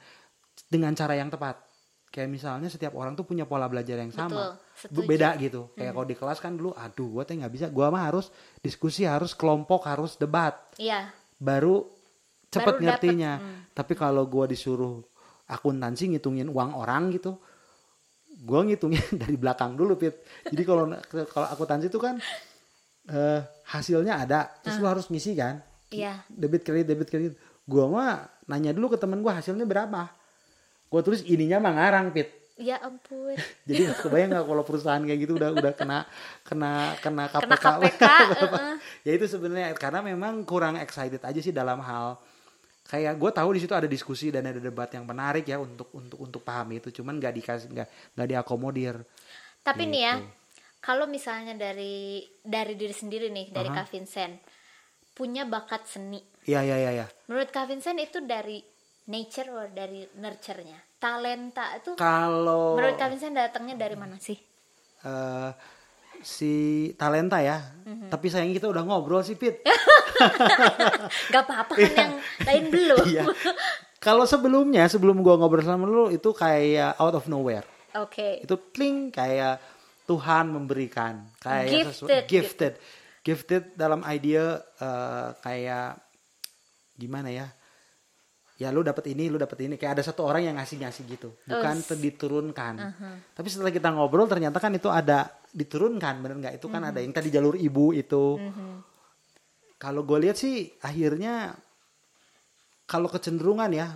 [0.66, 1.67] dengan cara yang tepat
[2.09, 6.06] kayak misalnya setiap orang tuh punya pola belajar yang sama Betul, beda gitu kayak kalau
[6.06, 9.84] di kelas kan dulu aduh gua tuh nggak bisa gua mah harus diskusi harus kelompok
[9.84, 11.12] harus debat Iya.
[11.36, 11.84] baru
[12.48, 13.32] cepet Baru dapet, ngertinya.
[13.36, 13.61] hmm.
[13.76, 15.04] Tapi kalau gua disuruh
[15.44, 17.36] akuntansi ngitungin uang orang gitu,
[18.40, 20.16] gua ngitungin dari belakang dulu, Pit.
[20.48, 20.88] Jadi kalau
[21.28, 22.16] kalau akuntansi itu kan
[23.06, 25.61] eh, hasilnya ada, terus lu harus ngisi kan,
[25.92, 26.24] Iya.
[26.28, 27.32] debit kredit debit kredit.
[27.68, 30.09] Gua mah nanya dulu ke temen gua hasilnya berapa.
[30.89, 32.28] Gua tulis ininya mah ngarang, Pit.
[32.59, 33.39] Ya ampun.
[33.68, 36.03] Jadi kebayang nggak kalau perusahaan kayak gitu udah udah kena
[36.43, 37.47] kena kena KPK.
[37.47, 38.03] Kena KPK,
[39.07, 42.18] ya itu sebenarnya karena memang kurang excited aja sih dalam hal
[42.89, 46.18] kayak gue tahu di situ ada diskusi dan ada debat yang menarik ya untuk untuk
[46.24, 48.97] untuk paham itu cuman nggak dikasih nggak nggak diakomodir
[49.61, 50.32] Tapi nih ya, Gitu.
[50.80, 54.41] kalau misalnya dari dari diri sendiri nih, dari Kak Vincent
[55.12, 56.16] punya bakat seni.
[56.49, 57.07] iya iya iya ya.
[57.28, 58.64] Menurut Kak Vincent itu dari
[59.09, 60.76] nature or dari nurture-nya?
[60.94, 64.36] Talenta itu kalau menurut Vincent datangnya dari mana sih?
[65.00, 65.50] eh,
[66.18, 66.52] si
[66.92, 68.09] talenta ya Mhm.
[68.09, 69.62] tapi sayang kita udah ngobrol sih Pit
[71.30, 73.06] Gak apa-apa kan yang lain belum.
[73.06, 73.22] iya
[73.98, 77.62] kalau sebelumnya sebelum gua ngobrol sama lu itu kayak out of nowhere
[77.94, 78.42] Oke.
[78.42, 79.62] itu kling kayak
[80.04, 82.74] Tuhan memberikan kayak sesu- Gifted, gifted
[83.22, 86.02] gifted dalam idea eh, kayak
[86.92, 87.46] gimana ya
[88.59, 91.30] ya lu dapat ini lu dapat ini kayak ada satu orang yang ngasih ngasih gitu
[91.46, 91.94] bukan Us.
[91.94, 92.74] diturunkan
[93.38, 97.14] tapi setelah kita ngobrol ternyata kan itu ada diturunkan bener nggak itu kan ada yang
[97.14, 98.36] tadi jalur ibu itu
[99.78, 101.54] kalau gue lihat sih akhirnya
[102.90, 103.94] kalau kecenderungan ya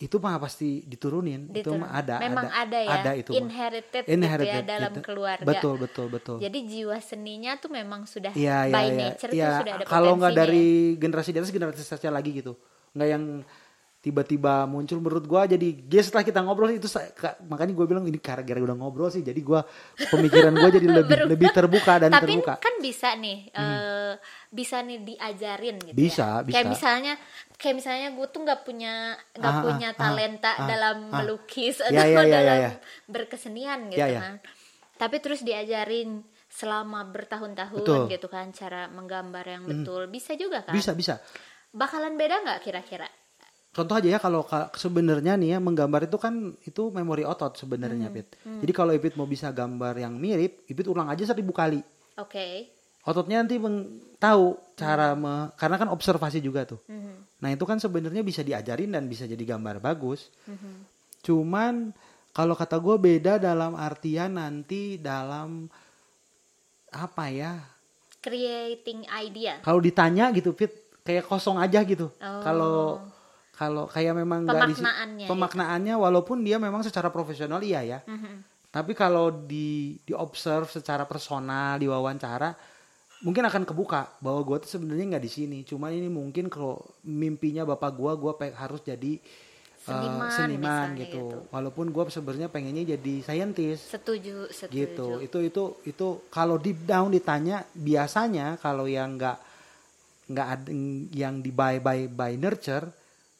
[0.00, 1.84] itu mah pasti diturunin itu Diturun.
[1.84, 3.04] mah ada Memang ada, ya.
[3.04, 3.36] ada itu.
[3.36, 5.04] Inherited, Inherited gitu ya dalam gitu.
[5.04, 5.44] keluarga.
[5.44, 8.96] betul betul betul Jadi jiwa seninya tuh memang sudah iya, by iya.
[8.96, 11.04] nature Iya, tuh sudah ada kalau nggak dari ya.
[11.04, 12.56] generasi di atas generasi atasnya lagi gitu
[12.92, 13.24] nggak yang
[14.00, 18.00] tiba-tiba muncul menurut gua jadi dia setelah kita ngobrol itu sa- ka- makanya gue bilang
[18.02, 19.60] ini gara-gara udah ngobrol sih jadi gua
[20.08, 24.12] pemikiran gua jadi lebih lebih terbuka dan Tapi terbuka kan bisa nih, eh,
[24.48, 26.40] bisa nih diajarin gitu Bisa, ya.
[26.40, 26.54] bisa.
[26.56, 27.12] Kayak misalnya,
[27.54, 28.94] kayak misalnya gue tuh nggak punya
[29.36, 31.20] nggak Ah, punya ah, talenta ah, dalam ah.
[31.20, 32.70] melukis Ya, atau ya, ya, ya, dalam ya.
[33.04, 34.20] berkesenian gitu Ya, ya.
[34.22, 34.34] kan.
[34.96, 37.84] Tapi terus diajarin selama bertahun-tahun.
[37.84, 38.08] Hmm.
[38.08, 40.72] gitu kan cara menggambar yang betul bisa juga kan?
[40.72, 41.20] bisa bisa
[41.70, 43.08] Bakalan beda nggak kira-kira?
[43.70, 48.10] contoh aja ya kalau ka- sebenarnya nih ya menggambar itu kan itu memori otot sebenarnya
[48.10, 51.78] Pit jadi kalau Ipit mau bisa gambar yang mirip Ipit ulang aja seribu kali
[52.18, 52.66] Oke.
[53.00, 53.86] ototnya nanti meng-
[54.18, 57.14] tahu cara me- karena kan observasi juga tuh Mhm.
[57.38, 60.34] Nah itu kan sebenarnya bisa diajarin dan bisa jadi gambar bagus.
[60.44, 60.72] Mhm.
[61.22, 61.94] Cuman
[62.32, 65.70] kalau kata gue beda dalam artian nanti dalam
[66.90, 67.54] apa ya?
[68.18, 69.62] Creating idea.
[69.62, 72.12] Kalau ditanya gitu, Fit, kayak kosong aja gitu.
[72.20, 72.42] Oh.
[72.44, 72.76] Kalau
[73.60, 74.76] kalau kayak memang nggak di
[75.28, 76.00] Pemaknaannya, ya.
[76.00, 77.98] walaupun dia memang secara profesional iya ya.
[78.08, 78.48] Mhm.
[78.72, 82.56] Tapi kalau di di observe secara personal, diwawancara,
[83.20, 85.58] mungkin akan kebuka bahwa gue tuh sebenarnya nggak di sini.
[85.66, 91.24] Cuma ini mungkin kalau mimpinya bapak gue, gue harus jadi uh, Seniman seniman misalnya gitu.
[91.28, 91.38] gitu.
[91.52, 94.72] Walaupun gue sebenarnya pengennya jadi scientist Setuju, setuju.
[94.72, 95.06] gitu.
[95.20, 99.49] Itu itu itu kalau deep down ditanya biasanya kalau yang nggak
[100.30, 100.70] nggak ada
[101.12, 102.86] yang di by by by nurture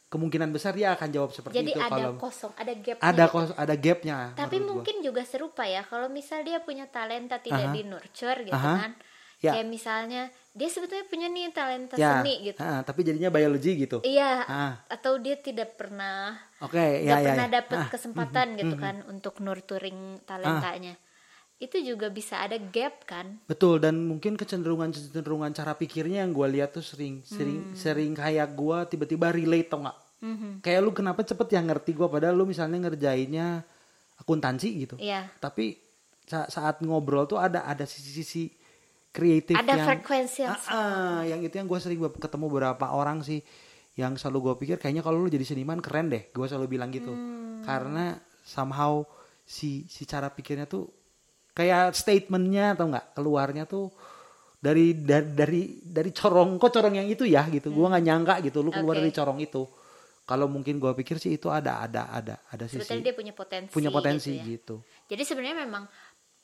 [0.07, 2.97] kemungkinan besar dia akan jawab seperti Jadi itu ada kalau kosong, ada gap.
[2.99, 4.17] ada kos- ada gapnya.
[4.35, 4.75] Tapi menurut gua.
[4.75, 7.71] mungkin juga serupa ya, kalau misal dia punya talenta tidak Aha.
[7.71, 8.75] di nurture gitu Aha.
[8.77, 8.91] kan.
[9.39, 9.55] Ya.
[9.55, 10.21] Kayak misalnya
[10.51, 12.59] dia sebetulnya punya nih talenta ya, seni gitu.
[12.59, 14.03] ah, tapi jadinya biologi gitu.
[14.03, 14.73] Iya, Ah.
[14.85, 17.25] atau dia tidak pernah Oke, nggak ya ya.
[17.25, 17.53] pernah ya.
[17.57, 20.99] dapat kesempatan gitu kan untuk nurturing talentanya.
[21.61, 23.37] Itu juga bisa ada gap kan?
[23.45, 28.49] Betul dan mungkin kecenderungan kecenderungan cara pikirnya yang gue lihat tuh sering sering sering kayak
[28.51, 29.97] gue tiba-tiba relate tau nggak?
[30.19, 30.51] Mhm.
[30.59, 33.61] Kayak lu kenapa cepet yang ngerti gue padahal lu misalnya ngerjainnya
[34.17, 34.95] akuntansi gitu.
[34.97, 35.29] Iya.
[35.37, 35.77] Tapi
[36.23, 38.49] sa- saat ngobrol tuh ada ada sisi-sisi
[39.11, 43.21] kreatif Ada yang frekuensi yang Ah, ah, yang itu yang gue sering ketemu beberapa orang
[43.21, 43.43] sih
[43.93, 47.11] yang selalu gue pikir kayaknya kalau lu jadi seniman keren deh gue selalu bilang gitu
[47.11, 47.59] Hmm.
[47.61, 49.03] karena somehow
[49.43, 50.87] si si cara pikirnya tuh
[51.51, 53.91] kayak statementnya atau nggak keluarnya tuh
[54.61, 58.61] dari dari dari dari corong kok corong yang itu ya gitu gua nggak nyangka gitu
[58.61, 59.01] lu keluar Oke.
[59.03, 59.63] dari corong itu
[60.23, 63.73] kalau mungkin gua pikir sih itu ada ada ada ada sebetulnya sisi dia punya potensi
[63.73, 64.45] punya potensi gitu ya.
[64.53, 64.75] gitu
[65.11, 65.83] jadi sebenarnya memang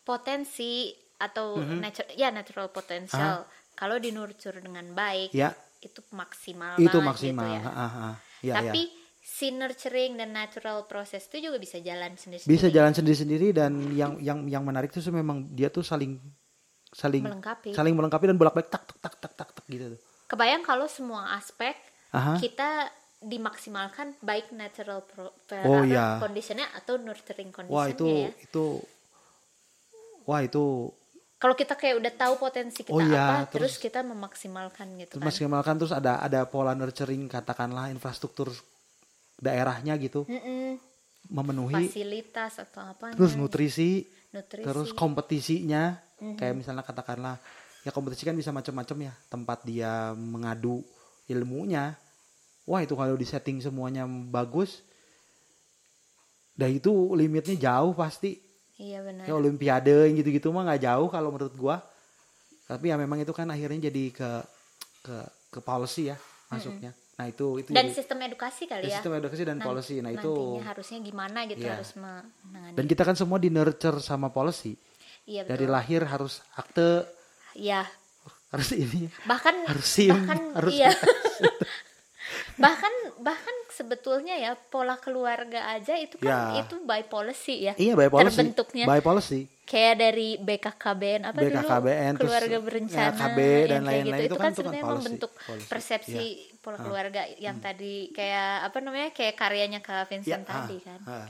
[0.04, 1.78] potensi atau Mhm.
[1.82, 3.46] natu- ya natural potential
[3.78, 7.62] kalau di nurture dengan baik ya itu maksimal itu banget maksimal gitu ya.
[7.62, 8.10] Ha, ha, ha.
[8.42, 8.97] Ya, tapi ya.
[9.28, 14.16] Si nurturing dan natural process itu juga bisa jalan sendiri bisa jalan sendiri-sendiri dan yang
[14.24, 16.16] yang yang menarik itu memang dia tuh saling
[16.90, 20.00] saling melengkapi saling melengkapi dan bolak-balik tak tak tak tak tak tak gitu tuh.
[20.26, 21.76] kebayang kalau semua aspek
[22.16, 22.40] Aha.
[22.40, 22.88] kita
[23.20, 25.28] dimaksimalkan baik natural pro,
[25.68, 26.24] Oh, iya.
[26.24, 28.66] conditionnya atau nurturing conditionnya Wah itu ya itu
[30.24, 30.64] wah itu
[31.38, 35.12] kalau kita kayak udah tahu potensi kita Oh, iya, apa terus, terus- kita memaksimalkan gitu
[35.18, 38.56] terus kan maksimalkan terus ada ada pola nurturing katakanlah infrastruktur
[39.38, 40.26] daerahnya gitu.
[40.26, 40.82] Mm-mm.
[41.28, 44.64] memenuhi fasilitas atau apa terus nutrisi nutrisi.
[44.64, 46.00] terus kompetisinya.
[46.18, 47.38] Kayak misalnya katakanlah
[47.86, 49.14] ya kompetisi kan bisa macam-macam ya.
[49.28, 50.82] Tempat dia mengadu
[51.28, 51.94] ilmunya.
[52.64, 54.84] Wah itu kalau di setting semuanya bagus
[56.58, 58.40] dah itu limitnya jauh pasti.
[58.80, 59.30] Iya benar.
[59.30, 61.84] Ya olimpiade gitu-gitu mah nggak jauh kalau menurut gua.
[62.72, 64.32] Tapi ya memang itu kan akhirnya jadi ke
[65.06, 65.18] ke
[65.54, 66.18] ke policy ya
[66.52, 68.94] masuknya nah itu itu dan jadi- sistem edukasi kali ya.
[68.94, 69.96] sistem edukasi dan Nan- policy.
[70.00, 71.74] Nah itu nantinya harusnya gimana gitu Iya.
[71.74, 72.74] harus menangani.
[72.74, 74.78] Dan kita kan semua di nurture sama policy.
[75.26, 75.74] Iya dari betul.
[75.74, 77.10] lahir harus akte.
[77.54, 77.90] Iya.
[78.48, 79.10] Harus ini.
[79.24, 80.94] Bahkan harus sim bahkan harus iya.
[82.58, 86.66] Bahkan bahkan sebetulnya ya pola keluarga aja itu kan Ya.
[86.66, 87.74] itu by policy ya.
[87.76, 88.34] Iya by policy.
[88.36, 88.86] Terbentuknya.
[88.86, 89.46] By policy.
[89.62, 93.38] Kayak dari BKKBN apa BKKBN, dulu keluarga terus, berencana ya, KB
[93.68, 94.04] dan lain-lain.
[94.06, 94.08] gitu.
[94.08, 95.68] Itu itu kan- itu kan sebenarnya membentuk policy.
[96.08, 96.57] Iya.
[96.68, 101.00] Pola keluarga yang tadi kayak apa namanya kayak karyanya Kak Vincent Ya, tadi ah, kan.
[101.08, 101.28] ah.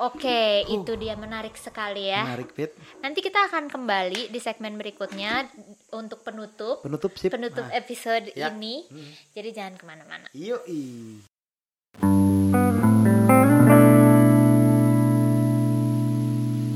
[0.00, 2.22] oke itu dia menarik sekali ya.
[2.22, 5.42] Menarik Pit nanti kita akan kembali di segmen berikutnya
[5.90, 6.86] untuk penutup.
[6.86, 7.34] Penutup sip.
[7.34, 8.46] Penutup Nah, episode Ya.
[8.48, 8.86] ini.
[9.34, 10.30] Jadi jangan ke mana-mana.
[10.30, 11.18] Yoi.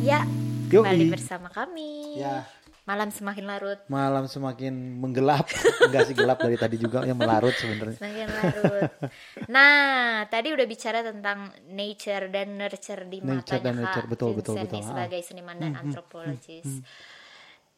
[0.02, 0.26] ya
[0.68, 0.74] Yoi.
[0.74, 2.18] kembali bersama kami.
[2.18, 2.42] Ya
[2.82, 5.46] malam semakin larut malam semakin menggelap
[5.86, 8.90] enggak sih gelap dari tadi juga yang melarut sebenarnya Semakin larut.
[9.46, 14.30] Nah, tadi udah bicara tentang nature dan nurture di Nature matanya dan nurture, Kak betul,
[14.34, 14.74] betul, Vincent betul.
[14.74, 14.88] nih Ah.
[14.90, 16.68] sebagai seniman dan antropologis.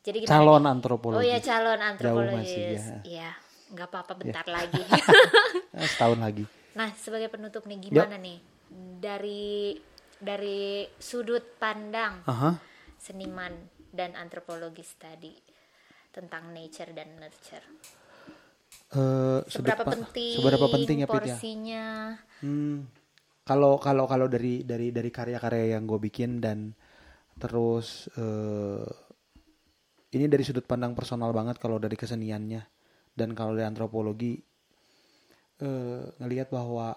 [0.01, 0.73] Jadi gimana calon nih?
[0.73, 2.81] antropologi Oh ya calon antropologis.
[2.81, 2.99] ya.
[3.05, 3.31] Iya,
[3.73, 4.83] nggak apa-apa bentar lagi.
[5.75, 8.07] Eh, setahun lagi nah, sebagai penutup nih Ya.
[8.07, 8.39] gimana nih
[8.99, 9.75] dari
[10.17, 12.57] dari sudut pandang Aha.
[12.97, 13.53] seniman
[13.95, 15.31] dan antropologis tadi
[16.11, 17.67] tentang nature dan nurture.
[19.47, 21.85] Sudut Seberapa pa- penting, seberapa penting ya Pit ya porsinya?
[22.45, 22.87] Hmm,
[23.49, 26.75] kalau kalau kalau dari dari dari karya-karya yang gue bikin dan
[27.41, 28.87] terus eh,
[30.15, 32.63] ini dari sudut pandang personal banget kalau dari keseniannya
[33.19, 34.39] dan kalau dari antropologi
[35.63, 36.95] eh, ngelihat bahwa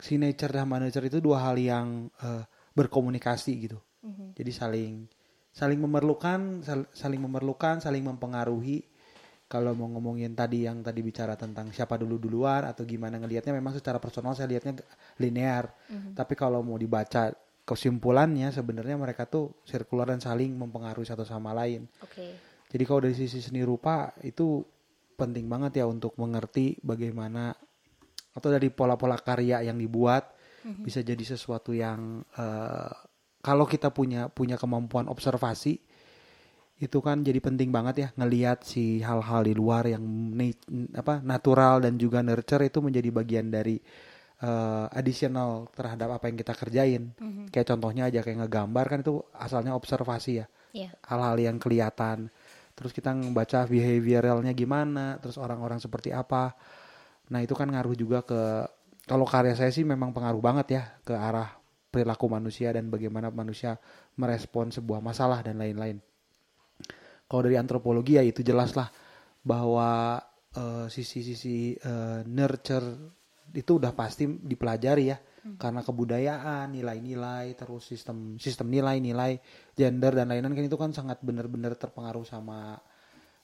[0.00, 2.44] si nature sama nature itu dua hal yang eh,
[2.74, 3.78] berkomunikasi gitu.
[4.34, 4.92] Jadi saling
[5.54, 8.82] saling memerlukan, sal- saling memerlukan, saling mempengaruhi.
[9.46, 13.78] Kalau mau ngomongin tadi yang tadi bicara tentang siapa dulu duluan atau gimana ngelihatnya memang
[13.78, 14.82] secara personal saya lihatnya
[15.22, 15.70] linear.
[16.10, 17.30] Tapi kalau mau dibaca
[17.62, 21.86] kesimpulannya sebenarnya mereka tuh sirkular dan saling mempengaruhi satu sama lain.
[22.02, 22.34] Oke.
[22.68, 24.66] Jadi kalau dari sisi seni rupa itu
[25.14, 27.54] penting banget ya untuk mengerti bagaimana
[28.34, 30.34] atau dari pola-pola karya yang dibuat
[30.82, 32.94] bisa jadi sesuatu yang eh,
[33.44, 35.76] kalau kita punya punya kemampuan observasi
[36.74, 40.02] itu kan jadi penting banget ya ngelihat si hal-hal di luar yang
[40.96, 43.78] apa natural dan juga nurture itu menjadi bagian dari
[44.42, 47.14] eh, additional terhadap apa yang kita kerjain.
[47.54, 50.90] Kayak contohnya aja kayak ngegambar kan itu asalnya observasi ya Iya.
[51.06, 52.34] hal-hal yang kelihatan
[52.74, 56.58] terus kita membaca behavioralnya gimana terus orang-orang seperti apa
[57.30, 58.66] nah itu kan ngaruh juga ke
[59.06, 61.54] kalau karya saya sih memang pengaruh banget ya ke arah
[61.94, 63.78] perilaku manusia dan bagaimana manusia
[64.18, 66.02] merespon sebuah masalah dan lain-lain.
[67.30, 68.90] Kalau dari antropologi ya itu jelas lah
[69.46, 70.18] bahwa
[70.58, 73.14] eh, sisi-sisi eh, nurture
[73.54, 75.18] itu udah pasti dipelajari ya.
[75.44, 79.36] Karena kebudayaan nilai-nilai terus sistem sistem nilai-nilai
[79.76, 82.80] gender dan lain-lain kan itu kan sangat benar-benar terpengaruh sama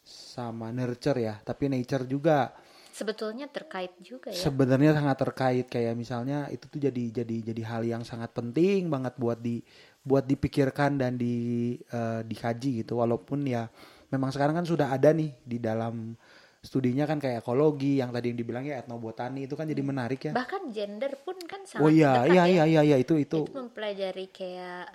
[0.01, 1.37] sama nurture ya.
[1.45, 2.57] Tapi nature juga
[2.91, 4.39] Sebetulnya terkait juga ya.
[4.39, 9.15] sebenarnya sangat terkait kayak misalnya itu tuh jadi jadi jadi hal yang sangat penting banget
[9.17, 9.63] buat di
[10.03, 13.69] buat dipikirkan dan di eh, dikaji gitu walaupun ya
[14.11, 16.17] memang sekarang kan sudah ada nih di dalam
[16.61, 20.33] studinya kan kayak ekologi yang tadi yang dibilang ya etnobotani itu kan jadi menarik ya
[20.37, 22.45] Bahkan gender pun kan sangat oh iya iya ya.
[22.45, 24.93] iya iya iya itu itu Itu mempelajari kayak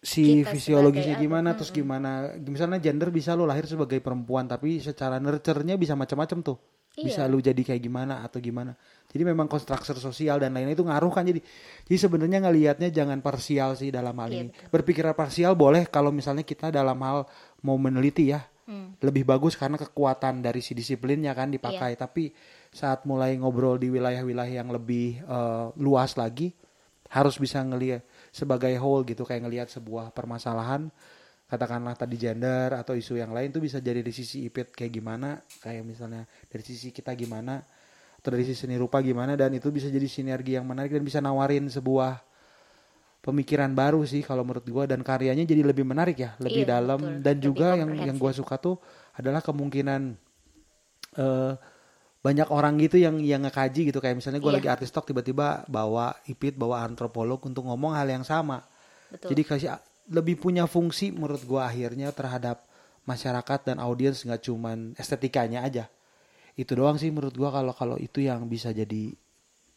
[0.00, 2.32] si Kita fisiologisnya gimana terus gimana.
[2.40, 6.58] Misalnya gender bisa lo lahir sebagai perempuan tapi secara nurture-nya bisa macam-macam tuh.
[6.90, 7.30] Bisa Iya.
[7.30, 8.74] lu jadi kayak gimana atau gimana.
[9.12, 11.22] Jadi memang konstruksi sosial dan lain-lain itu ngaruh kan.
[11.22, 11.38] Jadi
[11.86, 14.50] jadi sebenarnya ngelihatnya jangan parsial sih dalam hal Iya, ini.
[14.72, 17.28] berpikiran parsial boleh kalau misalnya kita dalam hal
[17.62, 18.42] mau meneliti ya.
[18.70, 18.94] Hmm.
[19.02, 21.98] lebih bagus karena kekuatan dari si disiplinnya kan dipakai.
[21.98, 22.06] Iya.
[22.06, 22.30] tapi
[22.70, 26.54] saat mulai ngobrol di wilayah-wilayah yang lebih eh, luas lagi
[27.10, 30.88] harus bisa ngelihat sebagai whole gitu kayak ngelihat sebuah permasalahan
[31.50, 35.42] katakanlah tadi gender atau isu yang lain tuh bisa jadi dari sisi ipit kayak gimana
[35.58, 37.58] kayak misalnya dari sisi kita gimana
[38.22, 41.18] atau dari sisi seni rupa gimana dan itu bisa jadi sinergi yang menarik dan bisa
[41.18, 42.22] nawarin sebuah
[43.20, 47.00] pemikiran baru sih kalau menurut gua dan karyanya jadi lebih menarik ya lebih Iya, dalam
[47.00, 47.20] betul.
[47.20, 48.40] dan Lebih juga yang yang gua komprehensif.
[48.40, 48.76] suka tuh
[49.12, 50.00] adalah kemungkinan
[51.18, 51.52] eh
[52.20, 54.58] banyak orang gitu yang yang ngekaji gitu kayak misalnya gue Iya.
[54.60, 58.60] lagi artis talk tiba-tiba bawa ipit bawa antropolog untuk ngomong hal yang sama
[59.08, 59.32] Betul.
[59.32, 59.68] jadi kasih
[60.10, 62.60] lebih punya fungsi menurut gua akhirnya terhadap
[63.02, 65.88] masyarakat dan audiens nggak cuman estetikanya aja
[66.54, 69.16] itu doang sih menurut gua kalau kalau itu yang bisa jadi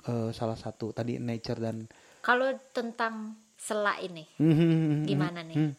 [0.04, 1.88] eh, salah satu tadi nature dan
[2.20, 5.72] Kalau tentang sela ini, Hmm, gimana nih?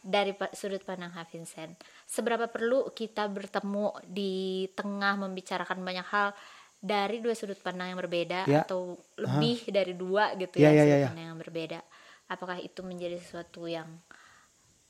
[0.00, 1.74] Dari sudut pandang Kak Vincent,
[2.10, 6.34] seberapa perlu kita bertemu di tengah membicarakan banyak hal
[6.82, 8.66] dari dua sudut pandang yang berbeda Ya.
[8.66, 11.08] atau lebih dari dua gitu Ya, ya, ya, sudut ya, ya.
[11.14, 11.80] pandang yang berbeda?
[12.26, 13.86] Apakah itu menjadi sesuatu yang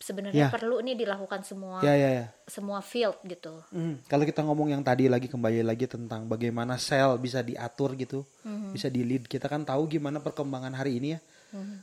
[0.00, 0.52] sebenarnya Ya.
[0.52, 3.60] perlu nih dilakukan semua ya ya ya semua field gitu?
[3.68, 8.24] Hmm, kalau kita ngomong yang tadi lagi kembali lagi tentang bagaimana sel bisa diatur gitu,
[8.42, 8.72] Mhm.
[8.72, 9.28] bisa di lead.
[9.28, 11.20] Kita kan tahu gimana perkembangan hari ini ya,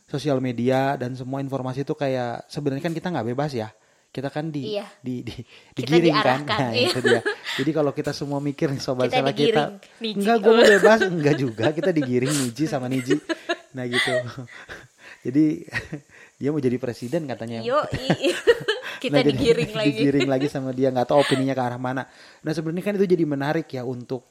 [0.09, 3.69] sosial media dan semua informasi itu kayak sebenarnya kan kita nggak bebas ya.
[4.17, 4.89] Kita kan di Iya.
[4.97, 5.29] di, di
[5.75, 6.59] Kita digiring kan.
[6.59, 6.89] Nah, iya.
[6.89, 7.21] itu dia.
[7.53, 10.17] Jadi kalau kita semua mikir nih sobat Kita sela kita, digiring, Niji.
[10.17, 11.65] enggak gue mau bebas, enggak juga.
[11.69, 13.13] Kita digiring Niji sama Niji.
[13.71, 14.13] Nah gitu.
[15.25, 15.45] Jadi
[16.39, 17.61] dia mau jadi presiden katanya.
[17.61, 17.77] Yo,
[18.97, 19.89] kita Nah, jadi digiring lagi.
[19.91, 22.09] digiring lagi sama dia nggak tahu opininya ke arah mana
[22.39, 24.25] nah sebenarnya kan itu jadi menarik ya untuk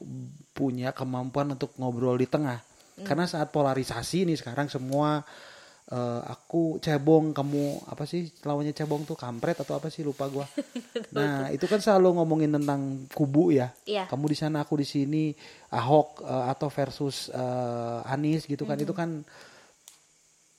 [0.51, 2.59] punya kemampuan untuk ngobrol di tengah
[2.97, 3.05] Hmm.
[3.05, 5.21] karena saat polarisasi nih sekarang semua
[5.87, 10.45] eh, aku cebong kamu apa sih lawannya cebong tuh kampret atau apa sih lupa gua.
[11.15, 13.71] Nah itu kan selalu ngomongin tentang kubu ya.
[13.87, 14.05] Iya.
[14.11, 15.31] kamu di sana aku di sini
[15.71, 18.77] Ahok eh, atau versus eh, Anies gitu kan.
[18.79, 19.23] Itu kan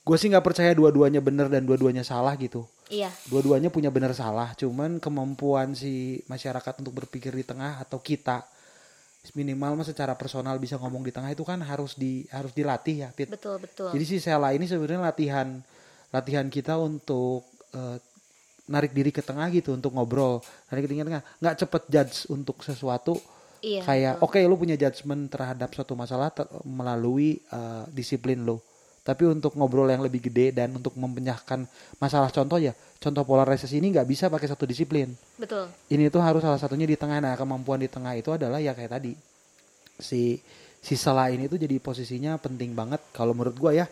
[0.09, 2.65] gue sih nggak percaya dua-duanya benar dan dua-duanya salah gitu.
[2.89, 8.49] Iya, dua-duanya punya benar salah cuman kemampuan si masyarakat untuk berpikir di tengah atau kita
[9.37, 13.09] minimal mah secara personal bisa ngomong di tengah itu kan harus di harus dilatih ya
[13.13, 13.29] Pit.
[13.29, 13.93] betul betul.
[13.93, 15.61] jadi si Sela ini sebenarnya latihan
[16.15, 17.45] latihan kita untuk
[17.77, 18.01] eh,
[18.69, 20.41] narik diri ke tengah gitu untuk ngobrol
[20.73, 23.17] narik diri ke tengah nggak cepet judge untuk sesuatu
[23.59, 28.63] Iya, kayak oke lu punya judgement terhadap suatu masalah ter- melalui eh, disiplin lu
[29.09, 31.65] tapi untuk ngobrol yang lebih gede dan untuk mempenyahkan
[31.97, 35.65] masalah contoh ya contoh polarisasi ini nggak bisa pakai satu disiplin betul.
[35.89, 38.93] ini tuh harus salah satunya di tengah nah kemampuan di tengah itu adalah ya kayak
[38.93, 39.17] tadi
[39.97, 40.37] si
[40.79, 43.89] si Sela ini tuh jadi posisinya penting banget kalau menurut gua ya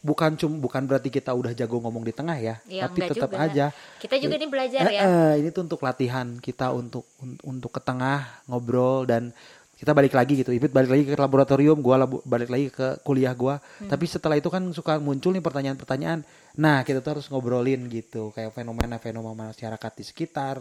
[0.00, 3.44] bukan cum bukan berarti kita udah jago ngomong di tengah ya, Ya, tapi tetap juga.
[3.44, 3.66] aja
[4.00, 5.00] Kita juga nih belajar Eh, ya.
[5.04, 9.36] eh, ini tuh untuk latihan kita untuk un- untuk ke tengah ngobrol dan
[9.80, 10.52] kita balik lagi gitu.
[10.52, 13.56] Ibit balik lagi ke laboratorium, gua labu- balik lagi ke kuliah gua.
[13.56, 13.88] Hmm.
[13.88, 16.20] Tapi setelah itu kan suka muncul nih pertanyaan-pertanyaan.
[16.60, 20.60] Nah, kita tuh harus ngobrolin gitu kayak fenomena-fenomena masyarakat di sekitar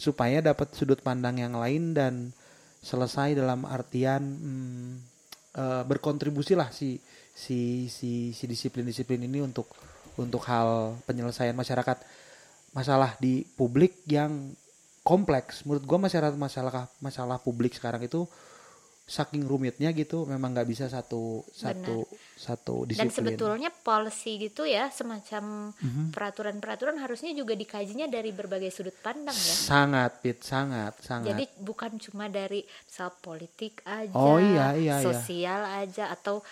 [0.00, 2.32] supaya dapat sudut pandang yang lain dan
[2.80, 4.90] selesai dalam artian hmm,
[5.58, 6.96] eh, berkontribusi lah si
[7.34, 9.68] si si si disiplin-disiplin ini untuk
[10.16, 11.98] untuk hal penyelesaian masyarakat
[12.72, 14.54] masalah di publik yang
[15.08, 15.64] kompleks.
[15.64, 18.28] Menurut gua masyarakat masalah masalah publik sekarang itu
[19.08, 22.04] saking rumitnya gitu, memang nggak bisa satu satu
[22.36, 23.16] satu Dan disiplin.
[23.32, 26.12] sebetulnya policy gitu ya, semacam Mhm.
[26.12, 29.56] peraturan-peraturan harusnya juga dikajinya dari berbagai sudut pandang ya.
[29.56, 31.24] sangat pit sangat sangat.
[31.32, 35.06] Jadi bukan cuma dari misal politik aja, Oh, iya, iya, iya.
[35.08, 36.44] sosial aja atau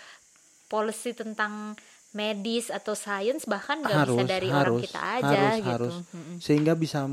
[0.65, 1.77] policy tentang
[2.15, 5.69] medis atau sains bahkan nggak bisa harus dari orang harus kita aja harus gitu.
[5.69, 5.95] harus
[6.39, 7.03] sehingga bisa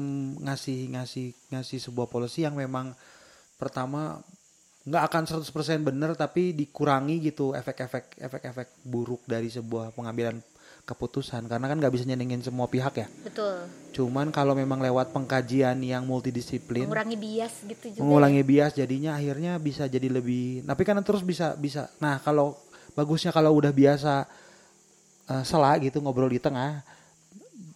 [0.41, 2.95] ngasih ngasih ngasih sebuah polisi yang memang
[3.59, 4.23] pertama
[4.85, 10.39] nggak akan 100% benar tapi dikurangi gitu efek-efek efek-efek buruk dari sebuah pengambilan
[10.85, 13.65] keputusan karena kan nggak bisa nyenengin semua pihak ya Betul.
[13.97, 18.05] cuman kalau memang lewat pengkajian yang multidisiplin Mengurangi bias gitu juga.
[18.05, 22.53] mengulangi bias jadinya akhirnya bisa jadi lebih tapi kan terus bisa bisa nah kalau
[22.93, 24.29] bagusnya kalau udah biasa
[25.31, 26.85] eh, sela gitu ngobrol di tengah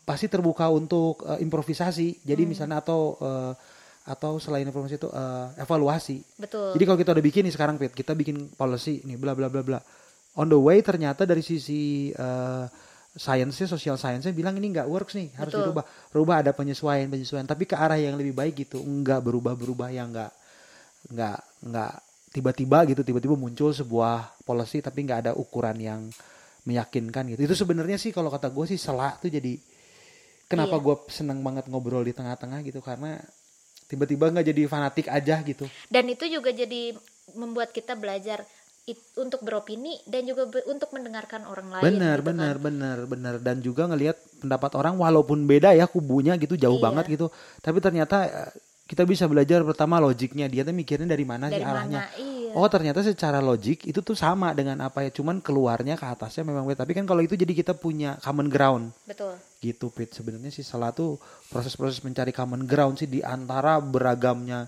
[0.05, 3.53] pasti terbuka untuk eh, improvisasi jadi misalnya atau eh,
[4.09, 6.73] atau selain informasi itu eh, evaluasi Betul.
[6.77, 9.61] jadi kalau kita udah bikin nih sekarang Pit, kita bikin policy nih bla bla bla
[9.61, 9.81] bla.
[10.39, 12.65] On the way ternyata dari sisi eh,
[13.19, 15.75] science social science bilang ini nggak works nih harus Betul.
[15.75, 15.85] dirubah
[16.15, 20.15] rubah ada penyesuaian penyesuaian tapi ke arah yang lebih baik gitu nggak berubah berubah yang
[20.15, 20.33] nggak
[21.11, 21.93] nggak nggak
[22.31, 26.01] tiba-tiba gitu tiba-tiba muncul sebuah policy tapi nggak ada ukuran yang
[26.69, 27.41] meyakinkan gitu.
[27.43, 29.57] Itu sebenarnya sih kalau kata gue sih selak tuh jadi
[30.45, 30.85] kenapa Iya.
[30.85, 33.17] gue seneng banget ngobrol di tengah-tengah gitu karena
[33.85, 35.65] tiba-tiba nggak jadi fanatik aja gitu.
[35.89, 36.93] Dan itu juga jadi
[37.35, 38.45] membuat kita belajar
[38.85, 42.29] it- untuk beropini dan juga be- untuk mendengarkan orang lain benar gitu kan.
[42.31, 46.85] benar benar benar dan juga ngelihat pendapat orang walaupun beda ya kubunya gitu jauh Iya.
[46.85, 47.27] banget gitu.
[47.59, 48.51] Tapi ternyata eh,
[48.87, 52.01] kita bisa belajar pertama logiknya dia tuh mikirnya dari mana dari sih arahnya.
[52.03, 52.17] mana?
[52.19, 55.15] Iya oh ternyata secara logik itu tuh sama dengan apa ya.
[55.15, 56.83] Cuman keluarnya ke atasnya memang beda.
[56.83, 58.91] Tapi kan kalau itu jadi kita punya common ground.
[59.07, 59.39] Betul.
[59.63, 60.11] Gitu Pit.
[60.11, 61.23] Sebenarnya sih salah tuh
[61.55, 64.67] proses-proses mencari common ground sih di antara beragamnya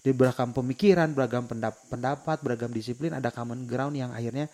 [0.00, 4.46] di beragam pemikiran beragam pendap- pendapat beragam disiplin ada common ground yang akhirnya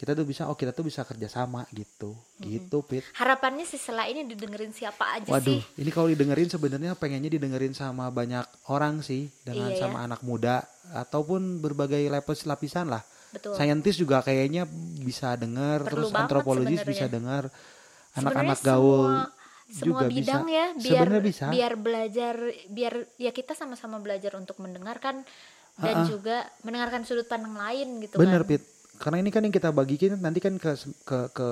[0.00, 2.16] kita tuh bisa oh kita tuh bisa kerjasama gitu.
[2.40, 6.96] Gitu Pit harapannya si Sela ini didengerin siapa aja Waduh, sih ini kalau didengerin sebenarnya
[6.96, 9.80] pengennya didengerin sama banyak orang sih, dengan Iya ya.
[9.84, 10.64] sama anak muda
[10.96, 13.04] ataupun berbagai lapis lapisan lah.
[13.30, 13.52] betul.
[13.54, 14.64] Saintis juga kayaknya
[15.04, 17.52] bisa dengar, terus antropologis bisa dengar,
[18.16, 19.28] anak-anak gaul
[19.70, 20.56] semua juga bidang bisa.
[20.58, 21.46] ya biar Sebenarnya bisa.
[21.52, 22.34] biar belajar
[22.72, 25.22] biar ya kita sama-sama belajar untuk mendengarkan
[25.78, 28.50] dan juga mendengarkan sudut pandang lain gitu Bener kan.
[28.56, 28.62] Pit,
[29.00, 30.76] karena ini kan yang kita bagikan nanti kan ke
[31.08, 31.48] ke ke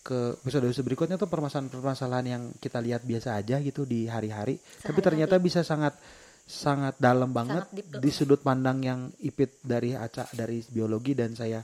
[0.00, 5.36] ke episode berikutnya tuh permasalahan-permasalahan yang kita lihat biasa aja gitu di hari-hari, tapi ternyata
[5.36, 6.00] bisa sangat
[6.48, 8.00] sangat dalam banget deep.
[8.00, 11.60] di sudut pandang yang ipit dari Aca dari biologi dan saya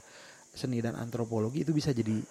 [0.53, 2.21] seni dan antropologi itu bisa jadi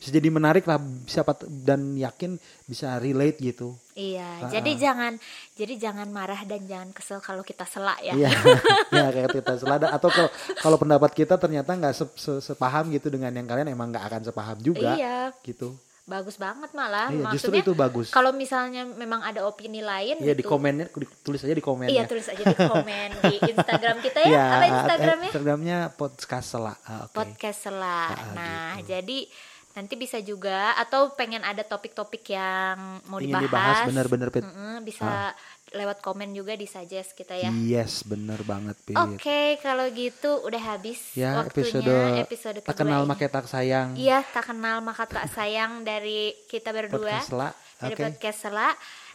[0.00, 3.76] bisa jadi menarik lah siapa t- dan yakin bisa relate gitu.
[3.92, 5.12] Iya, jadi jangan
[5.52, 8.16] jadi jangan marah dan jangan kesel kalau kita selak ya.
[8.16, 8.32] Iya,
[8.96, 13.06] ya kayak kita selada atau kalau kalau pendapat kita ternyata nggak se- se- sepaham gitu
[13.06, 15.76] dengan yang kalian emang nggak akan sepaham juga Iya, gitu.
[16.02, 17.06] bagus banget malah.
[17.06, 18.08] Iya, justru Maksudnya itu bagus.
[18.08, 20.48] kalau misalnya memang ada opini lain Iya di gitu.
[20.48, 20.88] komennya
[21.20, 22.08] tulis aja di komen Iya, ya.
[22.08, 24.26] tulis aja di komen di Instagram kita ya.
[24.26, 25.28] Iya, Apa eh, Instagramnya?
[25.28, 26.74] Instagramnya podcast sela.
[26.82, 27.14] Ah, Oke.
[27.14, 28.00] Podcast Sela.
[28.08, 29.28] Ah, Nah, jadi
[29.70, 32.74] nanti bisa juga atau pengen ada topik-topik yang
[33.06, 33.86] mau Ingin dibahas dibahas.
[33.86, 34.42] bener-bener Pit.
[34.42, 35.30] Mm-mm, bisa
[35.70, 37.54] lewat komen juga di suggest kita ya.
[37.54, 38.98] Yes, bener banget Pit.
[38.98, 43.08] Oke, kalau gitu udah habis Ya waktunya episode, episode kedua tak kenal ini.
[43.08, 47.48] maka tak sayang Iya, tak kenal maka tak sayang dari kita berdua podcast sela.
[47.78, 48.02] dari Oke.
[48.04, 48.68] podcast Sela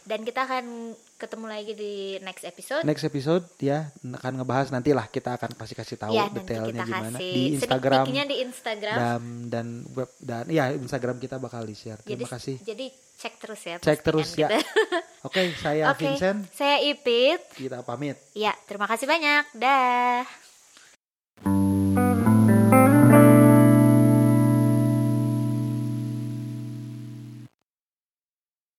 [0.06, 2.86] dan kita akan ketemu lagi di next episode.
[2.86, 6.86] Next episode ya akan ngebahas nantilah kita akan kasih kasih tahu ya, nanti detailnya kita
[6.86, 8.96] gimana kasih di Instagram di Instagram.
[8.96, 9.66] dan dan
[9.98, 11.98] web dan ya Instagram kita bakal di share.
[12.06, 12.56] jadi Terima kasih.
[12.62, 12.86] jadi
[13.16, 13.76] cek terus ya.
[13.82, 14.48] Cek terus ya.
[15.26, 16.46] Oke, saya Oke, Vincent.
[16.54, 17.42] saya Ipit.
[17.58, 18.14] Kita pamit.
[18.30, 19.58] Ya, terima kasih banyak.
[19.58, 20.45] Dah.